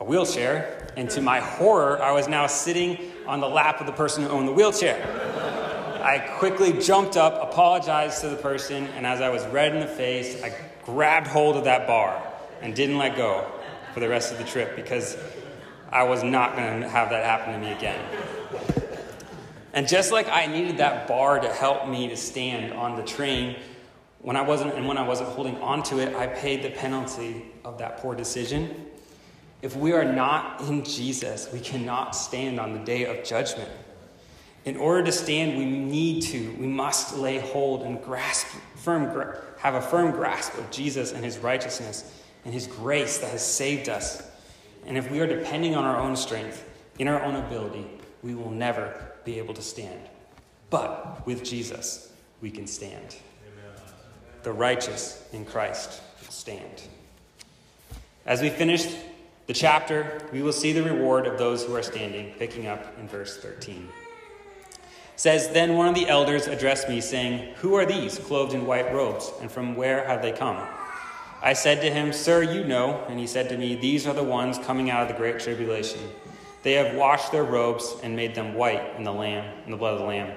a 0.00 0.04
wheelchair. 0.04 0.92
And 0.96 1.08
to 1.10 1.20
my 1.20 1.40
horror, 1.40 2.02
I 2.02 2.12
was 2.12 2.28
now 2.28 2.46
sitting 2.46 2.98
on 3.26 3.40
the 3.40 3.48
lap 3.48 3.80
of 3.80 3.86
the 3.86 3.92
person 3.92 4.24
who 4.24 4.30
owned 4.30 4.48
the 4.48 4.52
wheelchair. 4.52 5.02
I 6.02 6.18
quickly 6.38 6.72
jumped 6.72 7.16
up, 7.16 7.42
apologized 7.42 8.20
to 8.20 8.28
the 8.28 8.36
person, 8.36 8.86
and 8.96 9.06
as 9.06 9.20
I 9.20 9.28
was 9.28 9.44
red 9.46 9.74
in 9.74 9.80
the 9.80 9.86
face, 9.86 10.42
I 10.42 10.54
grabbed 10.84 11.26
hold 11.26 11.56
of 11.56 11.64
that 11.64 11.86
bar 11.86 12.22
and 12.62 12.74
didn't 12.74 12.98
let 12.98 13.16
go 13.16 13.44
for 13.92 14.00
the 14.00 14.08
rest 14.08 14.32
of 14.32 14.38
the 14.38 14.44
trip 14.44 14.76
because 14.76 15.16
I 15.90 16.04
was 16.04 16.22
not 16.22 16.54
going 16.56 16.80
to 16.80 16.88
have 16.88 17.10
that 17.10 17.24
happen 17.24 17.54
to 17.54 17.58
me 17.58 17.72
again. 17.72 18.00
And 19.72 19.86
just 19.86 20.12
like 20.12 20.28
I 20.28 20.46
needed 20.46 20.78
that 20.78 21.06
bar 21.06 21.38
to 21.38 21.52
help 21.52 21.88
me 21.88 22.08
to 22.08 22.16
stand 22.16 22.72
on 22.72 22.96
the 22.96 23.02
train, 23.02 23.56
when 24.26 24.34
I 24.34 24.42
wasn't 24.42 24.74
and 24.74 24.88
when 24.88 24.98
I 24.98 25.06
wasn't 25.06 25.28
holding 25.28 25.56
on 25.58 25.84
to 25.84 26.00
it, 26.00 26.16
I 26.16 26.26
paid 26.26 26.64
the 26.64 26.70
penalty 26.70 27.46
of 27.64 27.78
that 27.78 27.98
poor 27.98 28.12
decision. 28.12 28.86
If 29.62 29.76
we 29.76 29.92
are 29.92 30.04
not 30.04 30.62
in 30.62 30.82
Jesus, 30.82 31.48
we 31.52 31.60
cannot 31.60 32.16
stand 32.16 32.58
on 32.58 32.72
the 32.72 32.80
day 32.80 33.04
of 33.04 33.22
judgment. 33.24 33.70
In 34.64 34.78
order 34.78 35.04
to 35.04 35.12
stand, 35.12 35.56
we 35.56 35.64
need 35.64 36.22
to, 36.22 36.56
we 36.58 36.66
must 36.66 37.16
lay 37.16 37.38
hold 37.38 37.82
and 37.82 38.02
grasp, 38.02 38.48
firm, 38.74 39.32
have 39.58 39.74
a 39.76 39.80
firm 39.80 40.10
grasp 40.10 40.58
of 40.58 40.72
Jesus 40.72 41.12
and 41.12 41.24
his 41.24 41.38
righteousness 41.38 42.12
and 42.44 42.52
his 42.52 42.66
grace 42.66 43.18
that 43.18 43.30
has 43.30 43.46
saved 43.46 43.88
us. 43.88 44.28
And 44.86 44.98
if 44.98 45.08
we 45.08 45.20
are 45.20 45.28
depending 45.28 45.76
on 45.76 45.84
our 45.84 46.00
own 46.00 46.16
strength, 46.16 46.68
in 46.98 47.06
our 47.06 47.22
own 47.22 47.36
ability, 47.36 47.86
we 48.24 48.34
will 48.34 48.50
never 48.50 49.12
be 49.24 49.38
able 49.38 49.54
to 49.54 49.62
stand. 49.62 50.00
But 50.68 51.24
with 51.28 51.44
Jesus, 51.44 52.12
we 52.40 52.50
can 52.50 52.66
stand. 52.66 53.18
The 54.46 54.52
righteous 54.52 55.24
in 55.32 55.44
Christ 55.44 56.00
stand. 56.28 56.82
As 58.24 58.40
we 58.40 58.48
finish 58.48 58.86
the 59.48 59.52
chapter, 59.52 60.22
we 60.32 60.40
will 60.40 60.52
see 60.52 60.70
the 60.70 60.84
reward 60.84 61.26
of 61.26 61.36
those 61.36 61.64
who 61.64 61.74
are 61.74 61.82
standing, 61.82 62.32
picking 62.38 62.68
up 62.68 62.96
in 63.00 63.08
verse 63.08 63.38
13. 63.38 63.88
It 64.68 64.78
says, 65.16 65.48
Then 65.48 65.74
one 65.74 65.88
of 65.88 65.96
the 65.96 66.08
elders 66.08 66.46
addressed 66.46 66.88
me, 66.88 67.00
saying, 67.00 67.54
Who 67.56 67.74
are 67.74 67.84
these, 67.84 68.20
clothed 68.20 68.54
in 68.54 68.66
white 68.66 68.94
robes, 68.94 69.32
and 69.40 69.50
from 69.50 69.74
where 69.74 70.06
have 70.06 70.22
they 70.22 70.30
come? 70.30 70.64
I 71.42 71.52
said 71.52 71.80
to 71.80 71.90
him, 71.90 72.12
Sir, 72.12 72.44
you 72.44 72.62
know. 72.62 73.04
And 73.08 73.18
he 73.18 73.26
said 73.26 73.48
to 73.48 73.58
me, 73.58 73.74
These 73.74 74.06
are 74.06 74.14
the 74.14 74.22
ones 74.22 74.60
coming 74.60 74.90
out 74.90 75.02
of 75.02 75.08
the 75.08 75.14
great 75.14 75.40
tribulation. 75.40 76.08
They 76.62 76.74
have 76.74 76.94
washed 76.94 77.32
their 77.32 77.42
robes 77.42 77.96
and 78.04 78.14
made 78.14 78.36
them 78.36 78.54
white 78.54 78.94
in 78.96 79.02
the 79.02 79.12
Lamb, 79.12 79.52
in 79.64 79.72
the 79.72 79.76
blood 79.76 79.94
of 79.94 79.98
the 79.98 80.06
Lamb. 80.06 80.36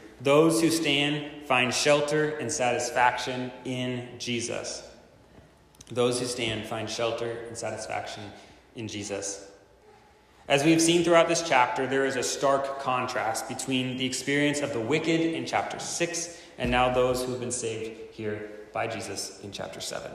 Those 0.23 0.61
who 0.61 0.69
stand 0.69 1.47
find 1.47 1.73
shelter 1.73 2.37
and 2.37 2.51
satisfaction 2.51 3.51
in 3.65 4.07
Jesus. 4.19 4.87
Those 5.89 6.19
who 6.19 6.25
stand 6.25 6.65
find 6.65 6.87
shelter 6.87 7.39
and 7.47 7.57
satisfaction 7.57 8.23
in 8.75 8.87
Jesus. 8.87 9.49
As 10.47 10.63
we've 10.63 10.81
seen 10.81 11.03
throughout 11.03 11.27
this 11.27 11.47
chapter, 11.47 11.87
there 11.87 12.05
is 12.05 12.17
a 12.17 12.23
stark 12.23 12.79
contrast 12.79 13.47
between 13.49 13.97
the 13.97 14.05
experience 14.05 14.59
of 14.61 14.73
the 14.73 14.79
wicked 14.79 15.21
in 15.21 15.45
chapter 15.45 15.79
6 15.79 16.41
and 16.59 16.69
now 16.69 16.93
those 16.93 17.23
who 17.23 17.31
have 17.31 17.39
been 17.39 17.51
saved 17.51 18.13
here 18.13 18.51
by 18.73 18.85
Jesus 18.85 19.39
in 19.43 19.51
chapter 19.51 19.81
7. 19.81 20.11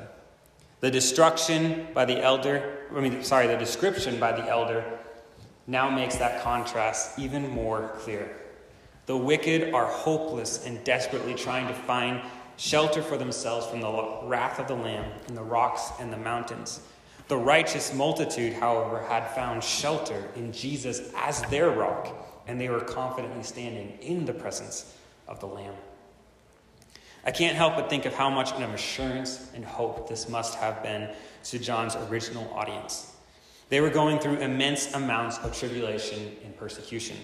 The 0.80 0.90
destruction 0.90 1.88
by 1.94 2.04
the 2.04 2.22
elder, 2.22 2.78
I 2.94 3.00
mean, 3.00 3.24
sorry, 3.24 3.48
the 3.48 3.56
description 3.56 4.20
by 4.20 4.32
the 4.32 4.48
elder 4.48 4.84
now 5.66 5.90
makes 5.90 6.16
that 6.16 6.44
contrast 6.44 7.18
even 7.18 7.48
more 7.48 7.88
clear. 7.98 8.36
The 9.06 9.16
wicked 9.16 9.72
are 9.72 9.86
hopeless 9.86 10.66
and 10.66 10.82
desperately 10.82 11.34
trying 11.34 11.68
to 11.68 11.74
find 11.74 12.20
shelter 12.56 13.02
for 13.02 13.16
themselves 13.16 13.66
from 13.66 13.80
the 13.80 14.18
wrath 14.24 14.58
of 14.58 14.66
the 14.66 14.74
Lamb 14.74 15.10
in 15.28 15.34
the 15.34 15.42
rocks 15.42 15.92
and 16.00 16.12
the 16.12 16.16
mountains. 16.16 16.80
The 17.28 17.36
righteous 17.36 17.94
multitude, 17.94 18.52
however, 18.52 19.02
had 19.02 19.28
found 19.28 19.62
shelter 19.62 20.24
in 20.36 20.52
Jesus 20.52 21.12
as 21.16 21.42
their 21.42 21.70
rock, 21.70 22.14
and 22.46 22.60
they 22.60 22.68
were 22.68 22.80
confidently 22.80 23.42
standing 23.42 23.98
in 24.00 24.24
the 24.24 24.32
presence 24.32 24.96
of 25.28 25.40
the 25.40 25.46
Lamb. 25.46 25.74
I 27.24 27.32
can't 27.32 27.56
help 27.56 27.74
but 27.74 27.90
think 27.90 28.06
of 28.06 28.14
how 28.14 28.30
much 28.30 28.52
of 28.52 28.60
assurance 28.72 29.50
and 29.54 29.64
hope 29.64 30.08
this 30.08 30.28
must 30.28 30.54
have 30.56 30.82
been 30.82 31.10
to 31.44 31.58
John's 31.58 31.96
original 32.08 32.48
audience. 32.54 33.12
They 33.68 33.80
were 33.80 33.90
going 33.90 34.20
through 34.20 34.36
immense 34.36 34.94
amounts 34.94 35.38
of 35.38 35.56
tribulation 35.56 36.36
and 36.44 36.56
persecution. 36.56 37.16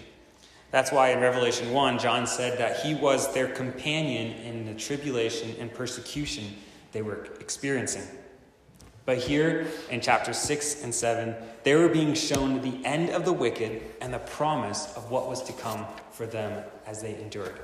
That's 0.73 0.91
why 0.91 1.09
in 1.09 1.19
Revelation 1.19 1.71
1, 1.71 1.99
John 1.99 2.25
said 2.25 2.57
that 2.57 2.79
he 2.79 2.95
was 2.95 3.31
their 3.31 3.47
companion 3.47 4.35
in 4.39 4.65
the 4.65 4.73
tribulation 4.73 5.55
and 5.59 5.71
persecution 5.71 6.45
they 6.93 7.03
were 7.03 7.25
experiencing. 7.39 8.01
But 9.05 9.19
here 9.19 9.67
in 9.91 10.01
chapters 10.01 10.39
6 10.39 10.83
and 10.83 10.91
7, 10.91 11.35
they 11.61 11.75
were 11.75 11.89
being 11.89 12.15
shown 12.15 12.59
the 12.61 12.83
end 12.83 13.11
of 13.11 13.23
the 13.23 13.31
wicked 13.31 13.83
and 14.01 14.11
the 14.11 14.17
promise 14.17 14.91
of 14.97 15.11
what 15.11 15.29
was 15.29 15.43
to 15.43 15.53
come 15.53 15.85
for 16.11 16.25
them 16.25 16.63
as 16.87 17.03
they 17.03 17.21
endured. 17.21 17.59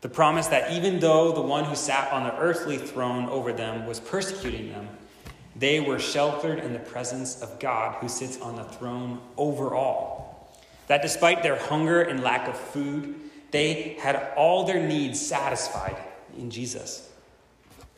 The 0.00 0.08
promise 0.08 0.46
that 0.46 0.72
even 0.72 1.00
though 1.00 1.32
the 1.32 1.42
one 1.42 1.66
who 1.66 1.76
sat 1.76 2.10
on 2.14 2.24
the 2.24 2.34
earthly 2.38 2.78
throne 2.78 3.28
over 3.28 3.52
them 3.52 3.86
was 3.86 4.00
persecuting 4.00 4.72
them, 4.72 4.88
they 5.54 5.80
were 5.80 5.98
sheltered 5.98 6.60
in 6.60 6.72
the 6.72 6.78
presence 6.78 7.42
of 7.42 7.60
God 7.60 7.96
who 7.96 8.08
sits 8.08 8.40
on 8.40 8.56
the 8.56 8.64
throne 8.64 9.20
over 9.36 9.74
all. 9.74 10.19
That 10.90 11.02
despite 11.02 11.44
their 11.44 11.54
hunger 11.54 12.02
and 12.02 12.20
lack 12.20 12.48
of 12.48 12.58
food, 12.58 13.14
they 13.52 13.96
had 14.00 14.32
all 14.36 14.64
their 14.64 14.84
needs 14.84 15.24
satisfied 15.24 15.96
in 16.36 16.50
Jesus. 16.50 17.08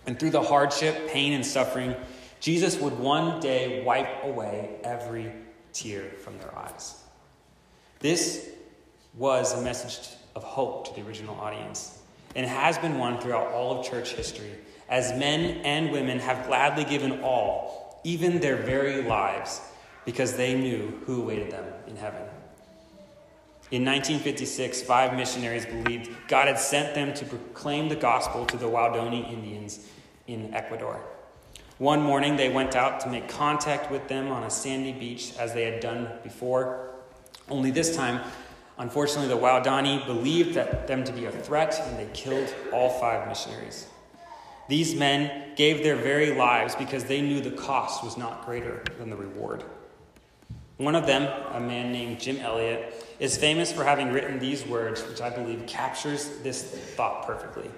And 0.06 0.20
through 0.20 0.32
the 0.32 0.42
hardship, 0.42 1.08
pain, 1.08 1.32
and 1.32 1.46
suffering, 1.46 1.96
Jesus 2.40 2.78
would 2.80 2.98
one 2.98 3.40
day 3.40 3.82
wipe 3.82 4.22
away 4.24 4.76
every 4.84 5.32
tear 5.72 6.02
from 6.22 6.36
their 6.36 6.54
eyes. 6.54 7.02
This 8.00 8.50
was 9.14 9.54
a 9.54 9.62
message 9.62 10.14
of 10.36 10.44
hope 10.44 10.88
to 10.88 10.94
the 11.00 11.08
original 11.08 11.40
audience 11.40 11.98
and 12.36 12.44
has 12.44 12.76
been 12.76 12.98
one 12.98 13.18
throughout 13.22 13.52
all 13.52 13.80
of 13.80 13.86
church 13.86 14.12
history, 14.12 14.52
as 14.90 15.18
men 15.18 15.62
and 15.64 15.92
women 15.92 16.18
have 16.18 16.46
gladly 16.46 16.84
given 16.84 17.22
all, 17.22 18.02
even 18.04 18.38
their 18.38 18.56
very 18.56 19.00
lives, 19.02 19.62
because 20.04 20.36
they 20.36 20.54
knew 20.54 21.00
who 21.06 21.22
awaited 21.22 21.50
them 21.50 21.64
in 21.86 21.96
heaven. 21.96 22.20
In 23.72 23.84
1956, 23.84 24.82
five 24.82 25.14
missionaries 25.14 25.66
believed 25.66 26.10
God 26.28 26.46
had 26.46 26.58
sent 26.58 26.94
them 26.94 27.12
to 27.14 27.24
proclaim 27.24 27.88
the 27.88 27.96
gospel 27.96 28.46
to 28.46 28.56
the 28.56 28.66
Waodani 28.66 29.32
Indians 29.32 29.88
in 30.28 30.54
Ecuador. 30.54 31.00
One 31.78 32.00
morning, 32.00 32.36
they 32.36 32.50
went 32.50 32.76
out 32.76 33.00
to 33.00 33.08
make 33.08 33.28
contact 33.28 33.90
with 33.90 34.06
them 34.06 34.30
on 34.30 34.44
a 34.44 34.50
sandy 34.50 34.92
beach 34.92 35.32
as 35.38 35.54
they 35.54 35.64
had 35.64 35.80
done 35.80 36.08
before, 36.22 36.90
only 37.48 37.72
this 37.72 37.96
time 37.96 38.20
Unfortunately, 38.78 39.28
the 39.28 39.40
Waodani 39.40 40.04
believed 40.06 40.54
that 40.54 40.86
them 40.86 41.04
to 41.04 41.12
be 41.12 41.26
a 41.26 41.30
threat 41.30 41.78
and 41.86 41.98
they 41.98 42.12
killed 42.14 42.52
all 42.72 42.90
five 42.98 43.28
missionaries. 43.28 43.86
These 44.68 44.94
men 44.94 45.54
gave 45.56 45.82
their 45.82 45.96
very 45.96 46.34
lives 46.34 46.74
because 46.74 47.04
they 47.04 47.20
knew 47.20 47.40
the 47.40 47.50
cost 47.50 48.02
was 48.02 48.16
not 48.16 48.46
greater 48.46 48.82
than 48.98 49.10
the 49.10 49.16
reward. 49.16 49.64
One 50.78 50.94
of 50.94 51.06
them, 51.06 51.22
a 51.52 51.60
man 51.60 51.92
named 51.92 52.20
Jim 52.20 52.38
Elliot, 52.38 52.94
is 53.20 53.36
famous 53.36 53.72
for 53.72 53.84
having 53.84 54.12
written 54.12 54.38
these 54.38 54.66
words, 54.66 55.02
which 55.06 55.20
I 55.20 55.30
believe 55.30 55.66
captures 55.66 56.38
this 56.42 56.62
thought 56.62 57.26
perfectly. 57.26 57.70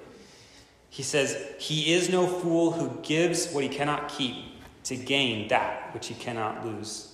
He 0.90 1.02
says, 1.02 1.36
He 1.58 1.92
is 1.92 2.08
no 2.08 2.26
fool 2.26 2.70
who 2.70 3.00
gives 3.02 3.52
what 3.52 3.64
he 3.64 3.68
cannot 3.68 4.08
keep 4.08 4.36
to 4.84 4.96
gain 4.96 5.48
that 5.48 5.92
which 5.92 6.06
he 6.06 6.14
cannot 6.14 6.64
lose. 6.64 7.12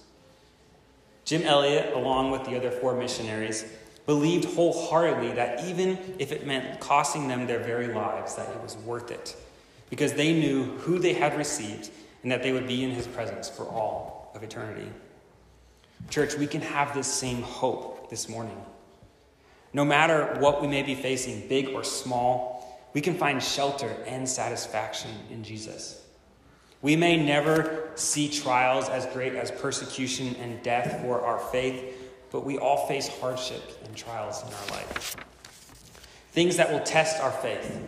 Jim 1.25 1.43
Elliot, 1.43 1.95
along 1.95 2.31
with 2.31 2.45
the 2.45 2.57
other 2.57 2.71
four 2.71 2.95
missionaries, 2.95 3.64
believed 4.07 4.45
wholeheartedly 4.45 5.33
that 5.33 5.64
even 5.66 5.97
if 6.19 6.33
it 6.33 6.47
meant 6.47 6.81
costing 6.81 7.29
them 7.29 7.47
their 7.47 7.61
very 7.61 7.88
lives, 7.88 8.35
that 8.35 8.49
it 8.51 8.61
was 8.62 8.77
worth 8.79 9.11
it, 9.11 9.37
because 9.88 10.14
they 10.14 10.33
knew 10.33 10.64
who 10.79 10.99
they 10.99 11.14
had 11.14 11.37
received 11.37 11.90
and 12.23 12.33
that 12.33 12.43
they 12.43 12.53
would 12.53 12.66
be 12.66 12.85
in 12.85 12.90
his 12.90 13.07
presence 13.07 13.49
for 13.49 13.64
all 13.64 14.31
of 14.35 14.43
eternity. 14.43 14.90
Church, 16.09 16.37
we 16.37 16.47
can 16.47 16.61
have 16.63 16.95
this 16.95 17.07
same 17.07 17.43
hope 17.43 18.11
this 18.11 18.29
morning. 18.29 18.61
No 19.73 19.85
matter 19.85 20.37
what 20.41 20.61
we 20.61 20.67
may 20.67 20.83
be 20.83 20.95
facing, 20.95 21.47
big 21.49 21.69
or 21.69 21.85
small, 21.85 22.61
we 22.93 23.01
can 23.01 23.15
find 23.15 23.43
shelter 23.43 23.95
and 24.07 24.29
satisfaction 24.29 25.11
in 25.31 25.45
Jesus. 25.45 26.03
We 26.83 26.97
may 26.97 27.17
never 27.17 27.91
see 27.95 28.29
trials 28.29 28.89
as 28.89 29.07
great 29.07 29.35
as 29.35 29.51
persecution 29.51 30.35
and 30.37 30.63
death 30.63 31.01
for 31.03 31.21
our 31.21 31.39
faith, 31.39 31.95
but 32.33 32.45
we 32.45 32.59
all 32.59 32.87
face 32.87 33.07
hardship 33.21 33.63
and 33.85 33.95
trials 33.95 34.43
in 34.43 34.49
our 34.49 34.79
life. 34.79 35.17
Things 36.33 36.57
that 36.57 36.73
will 36.73 36.81
test 36.81 37.23
our 37.23 37.31
faith, 37.31 37.87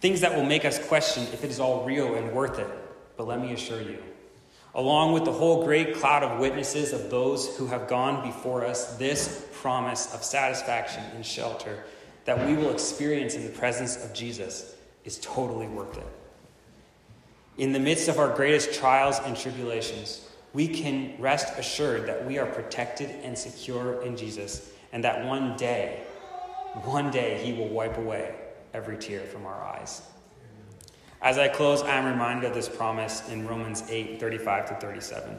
things 0.00 0.20
that 0.20 0.34
will 0.34 0.44
make 0.44 0.64
us 0.64 0.78
question 0.86 1.24
if 1.32 1.44
it 1.44 1.50
is 1.50 1.60
all 1.60 1.84
real 1.84 2.14
and 2.14 2.32
worth 2.32 2.58
it. 2.58 2.68
But 3.16 3.26
let 3.26 3.40
me 3.40 3.52
assure 3.52 3.80
you, 3.80 4.02
along 4.76 5.12
with 5.14 5.24
the 5.24 5.32
whole 5.32 5.64
great 5.64 5.96
cloud 5.96 6.22
of 6.22 6.38
witnesses 6.38 6.92
of 6.92 7.10
those 7.10 7.56
who 7.56 7.66
have 7.66 7.88
gone 7.88 8.24
before 8.24 8.64
us, 8.64 8.96
this 8.98 9.48
promise 9.54 10.14
of 10.14 10.22
satisfaction 10.22 11.02
and 11.14 11.24
shelter 11.24 11.82
that 12.26 12.46
we 12.46 12.54
will 12.54 12.70
experience 12.70 13.34
in 13.34 13.42
the 13.44 13.58
presence 13.58 14.04
of 14.04 14.12
Jesus 14.12 14.76
is 15.04 15.18
totally 15.18 15.66
worth 15.66 15.96
it. 15.96 16.06
In 17.56 17.72
the 17.72 17.78
midst 17.78 18.08
of 18.08 18.18
our 18.18 18.36
greatest 18.36 18.74
trials 18.74 19.18
and 19.24 19.34
tribulations, 19.34 20.28
we 20.52 20.68
can 20.68 21.14
rest 21.18 21.58
assured 21.58 22.06
that 22.06 22.26
we 22.26 22.38
are 22.38 22.46
protected 22.46 23.10
and 23.22 23.36
secure 23.36 24.02
in 24.02 24.14
Jesus, 24.16 24.72
and 24.92 25.02
that 25.04 25.24
one 25.24 25.56
day, 25.56 26.02
one 26.84 27.10
day, 27.10 27.40
He 27.42 27.54
will 27.54 27.68
wipe 27.68 27.96
away 27.96 28.34
every 28.74 28.98
tear 28.98 29.20
from 29.20 29.46
our 29.46 29.62
eyes. 29.62 30.02
As 31.26 31.38
I 31.38 31.48
close, 31.48 31.82
I 31.82 31.96
am 31.96 32.06
reminded 32.06 32.44
of 32.44 32.54
this 32.54 32.68
promise 32.68 33.28
in 33.28 33.48
Romans 33.48 33.82
8 33.90 34.20
35 34.20 34.68
to 34.68 34.74
37. 34.76 35.36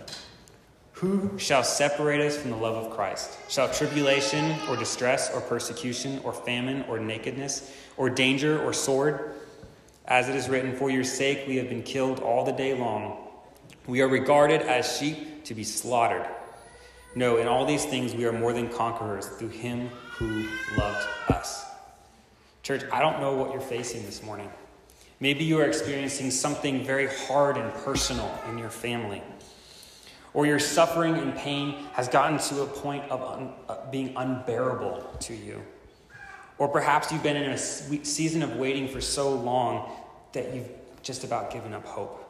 Who 0.91 1.39
shall 1.39 1.63
separate 1.63 2.19
us 2.19 2.35
from 2.35 2.51
the 2.51 2.57
love 2.57 2.75
of 2.75 2.93
Christ? 2.93 3.37
Shall 3.49 3.71
tribulation 3.71 4.57
or 4.67 4.75
distress 4.75 5.33
or 5.33 5.39
persecution 5.39 6.19
or 6.25 6.33
famine 6.33 6.83
or 6.89 6.99
nakedness 6.99 7.71
or 7.95 8.09
danger 8.09 8.61
or 8.61 8.73
sword? 8.73 9.35
As 10.03 10.27
it 10.27 10.35
is 10.35 10.49
written, 10.49 10.75
For 10.75 10.89
your 10.89 11.05
sake 11.05 11.47
we 11.47 11.55
have 11.55 11.69
been 11.69 11.83
killed 11.83 12.19
all 12.19 12.43
the 12.43 12.51
day 12.51 12.77
long. 12.77 13.25
We 13.87 14.01
are 14.01 14.09
regarded 14.09 14.63
as 14.63 14.97
sheep 14.97 15.45
to 15.45 15.55
be 15.55 15.63
slaughtered. 15.63 16.27
No, 17.15 17.37
in 17.37 17.47
all 17.47 17.65
these 17.65 17.85
things 17.85 18.13
we 18.13 18.25
are 18.25 18.33
more 18.33 18.51
than 18.51 18.67
conquerors 18.67 19.27
through 19.27 19.55
him 19.55 19.87
who 20.17 20.49
loved 20.77 21.07
us. 21.29 21.63
Church, 22.61 22.83
I 22.91 22.99
don't 22.99 23.21
know 23.21 23.35
what 23.35 23.53
you're 23.53 23.61
facing 23.61 24.05
this 24.05 24.21
morning. 24.21 24.51
Maybe 25.19 25.43
you 25.43 25.59
are 25.59 25.65
experiencing 25.65 26.29
something 26.31 26.83
very 26.83 27.07
hard 27.07 27.57
and 27.57 27.73
personal 27.83 28.31
in 28.49 28.57
your 28.57 28.69
family. 28.69 29.23
Or 30.33 30.45
your 30.45 30.59
suffering 30.59 31.15
and 31.15 31.35
pain 31.35 31.85
has 31.93 32.07
gotten 32.07 32.37
to 32.37 32.61
a 32.61 32.67
point 32.67 33.03
of 33.09 33.21
un- 33.23 33.53
uh, 33.67 33.89
being 33.89 34.13
unbearable 34.15 35.17
to 35.21 35.33
you. 35.33 35.61
Or 36.59 36.67
perhaps 36.67 37.11
you've 37.11 37.23
been 37.23 37.37
in 37.37 37.51
a 37.51 37.57
season 37.57 38.43
of 38.43 38.57
waiting 38.57 38.87
for 38.87 39.01
so 39.01 39.33
long 39.33 39.91
that 40.33 40.53
you've 40.53 40.69
just 41.01 41.23
about 41.23 41.51
given 41.51 41.73
up 41.73 41.85
hope. 41.85 42.23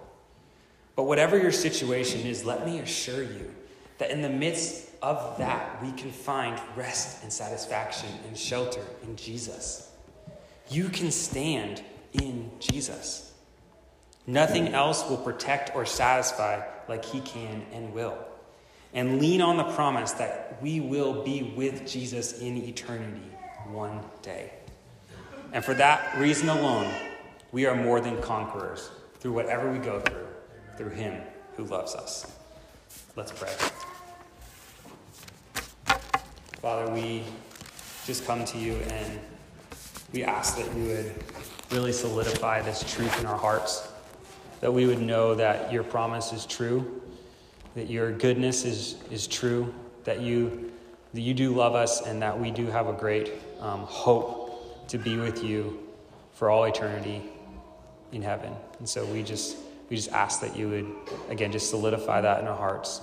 But 0.96 1.04
whatever 1.04 1.38
your 1.38 1.52
situation 1.52 2.26
is, 2.26 2.46
let 2.46 2.66
me 2.66 2.80
assure 2.80 3.24
you 3.24 3.54
that 3.98 4.12
in 4.12 4.22
the 4.22 4.30
midst 4.30 4.90
of 5.02 5.38
that, 5.38 5.82
we 5.82 5.92
can 5.92 6.12
find 6.12 6.60
rest 6.76 7.24
and 7.24 7.32
satisfaction 7.32 8.10
and 8.28 8.38
shelter 8.38 8.84
in 9.04 9.16
Jesus. 9.16 9.92
You 10.70 10.90
can 10.90 11.12
stand 11.12 11.84
in 12.14 12.52
Jesus. 12.60 13.34
Nothing 14.26 14.70
else 14.70 15.10
will 15.10 15.18
protect 15.18 15.76
or 15.76 15.86
satisfy 15.86 16.62
like 16.90 17.06
He 17.06 17.22
can 17.22 17.66
and 17.72 17.94
will. 17.94 18.18
And 18.94 19.20
lean 19.20 19.42
on 19.42 19.58
the 19.58 19.64
promise 19.64 20.14
that 20.14 20.58
we 20.62 20.80
will 20.80 21.24
be 21.24 21.54
with 21.56 21.88
Jesus 21.88 22.40
in 22.40 22.58
eternity 22.58 23.32
one 23.70 24.02
day. 24.22 24.52
And 25.54 25.64
for 25.64 25.74
that 25.76 26.18
reason 26.18 26.50
alone, 26.50 26.92
we 27.52 27.66
are 27.66 27.76
more 27.76 28.02
than 28.02 28.22
conquerors 28.22 28.90
through 29.20 29.34
whatever 29.34 29.72
we 29.72 29.80
go 29.80 30.00
through, 30.02 30.28
through 30.78 30.90
Him 30.90 31.22
who 31.56 31.64
loves 31.66 31.96
us. 31.96 32.32
Let's 33.16 33.32
pray. 33.32 33.54
Father, 36.62 36.92
we 36.92 37.24
just 38.06 38.26
come 38.26 38.44
to 38.46 38.58
you 38.58 38.74
and 38.74 39.20
we 40.14 40.24
ask 40.24 40.58
that 40.58 40.76
you 40.76 40.84
would 40.86 41.14
really 41.72 41.92
solidify 41.92 42.62
this 42.62 42.84
truth 42.94 43.20
in 43.20 43.26
our 43.26 43.38
hearts, 43.38 43.88
that 44.62 44.74
we 44.74 44.86
would 44.86 45.02
know 45.02 45.36
that 45.36 45.72
your 45.72 45.84
promise 45.84 46.34
is 46.34 46.46
true, 46.46 47.02
that 47.76 47.90
your 47.90 48.12
goodness 48.12 48.66
is, 48.66 48.96
is 49.12 49.28
true, 49.28 49.74
that 50.04 50.22
you, 50.22 50.72
that 51.14 51.22
you 51.22 51.34
do 51.34 51.54
love 51.54 51.76
us, 51.76 52.02
and 52.02 52.22
that 52.22 52.40
we 52.40 52.52
do 52.52 52.68
have 52.68 52.88
a 52.88 52.94
great 52.94 53.34
um, 53.60 53.82
hope 53.82 54.88
to 54.88 54.98
be 54.98 55.18
with 55.18 55.44
you 55.44 55.80
for 56.34 56.50
all 56.50 56.64
eternity 56.66 57.22
in 58.12 58.22
heaven. 58.22 58.54
And 58.80 58.88
so 58.88 59.06
we 59.06 59.24
just 59.24 59.58
we 59.90 59.96
just 59.96 60.12
ask 60.12 60.42
that 60.42 60.56
you 60.56 60.70
would 60.70 60.96
again 61.30 61.52
just 61.52 61.70
solidify 61.70 62.22
that 62.22 62.42
in 62.42 62.48
our 62.48 62.56
hearts. 62.56 63.02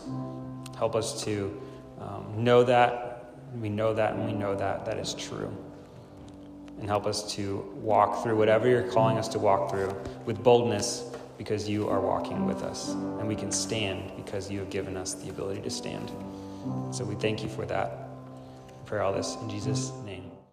Help 0.76 0.94
us 0.94 1.24
to 1.24 1.60
um, 2.00 2.26
know 2.36 2.62
that 2.64 3.34
we 3.60 3.68
know 3.68 3.94
that 3.94 4.14
and 4.14 4.26
we 4.26 4.32
know 4.32 4.54
that 4.54 4.84
that 4.84 4.98
is 4.98 5.14
true. 5.14 5.54
And 6.78 6.88
help 6.88 7.06
us 7.06 7.34
to 7.34 7.58
walk 7.76 8.22
through 8.22 8.36
whatever 8.36 8.68
you're 8.68 8.90
calling 8.90 9.16
us 9.16 9.28
to 9.28 9.38
walk 9.38 9.70
through 9.70 9.94
with 10.26 10.42
boldness 10.42 11.10
because 11.38 11.68
you 11.68 11.88
are 11.88 12.00
walking 12.00 12.46
with 12.46 12.62
us. 12.62 12.90
And 12.90 13.26
we 13.26 13.36
can 13.36 13.50
stand 13.50 14.12
because 14.16 14.50
you 14.50 14.58
have 14.58 14.70
given 14.70 14.96
us 14.96 15.14
the 15.14 15.30
ability 15.30 15.62
to 15.62 15.70
stand. 15.70 16.10
So 16.90 17.04
we 17.04 17.14
thank 17.14 17.42
you 17.42 17.48
for 17.48 17.64
that. 17.66 18.08
Pray 18.86 19.00
all 19.00 19.12
this 19.12 19.36
in 19.40 19.48
Jesus'. 19.50 19.90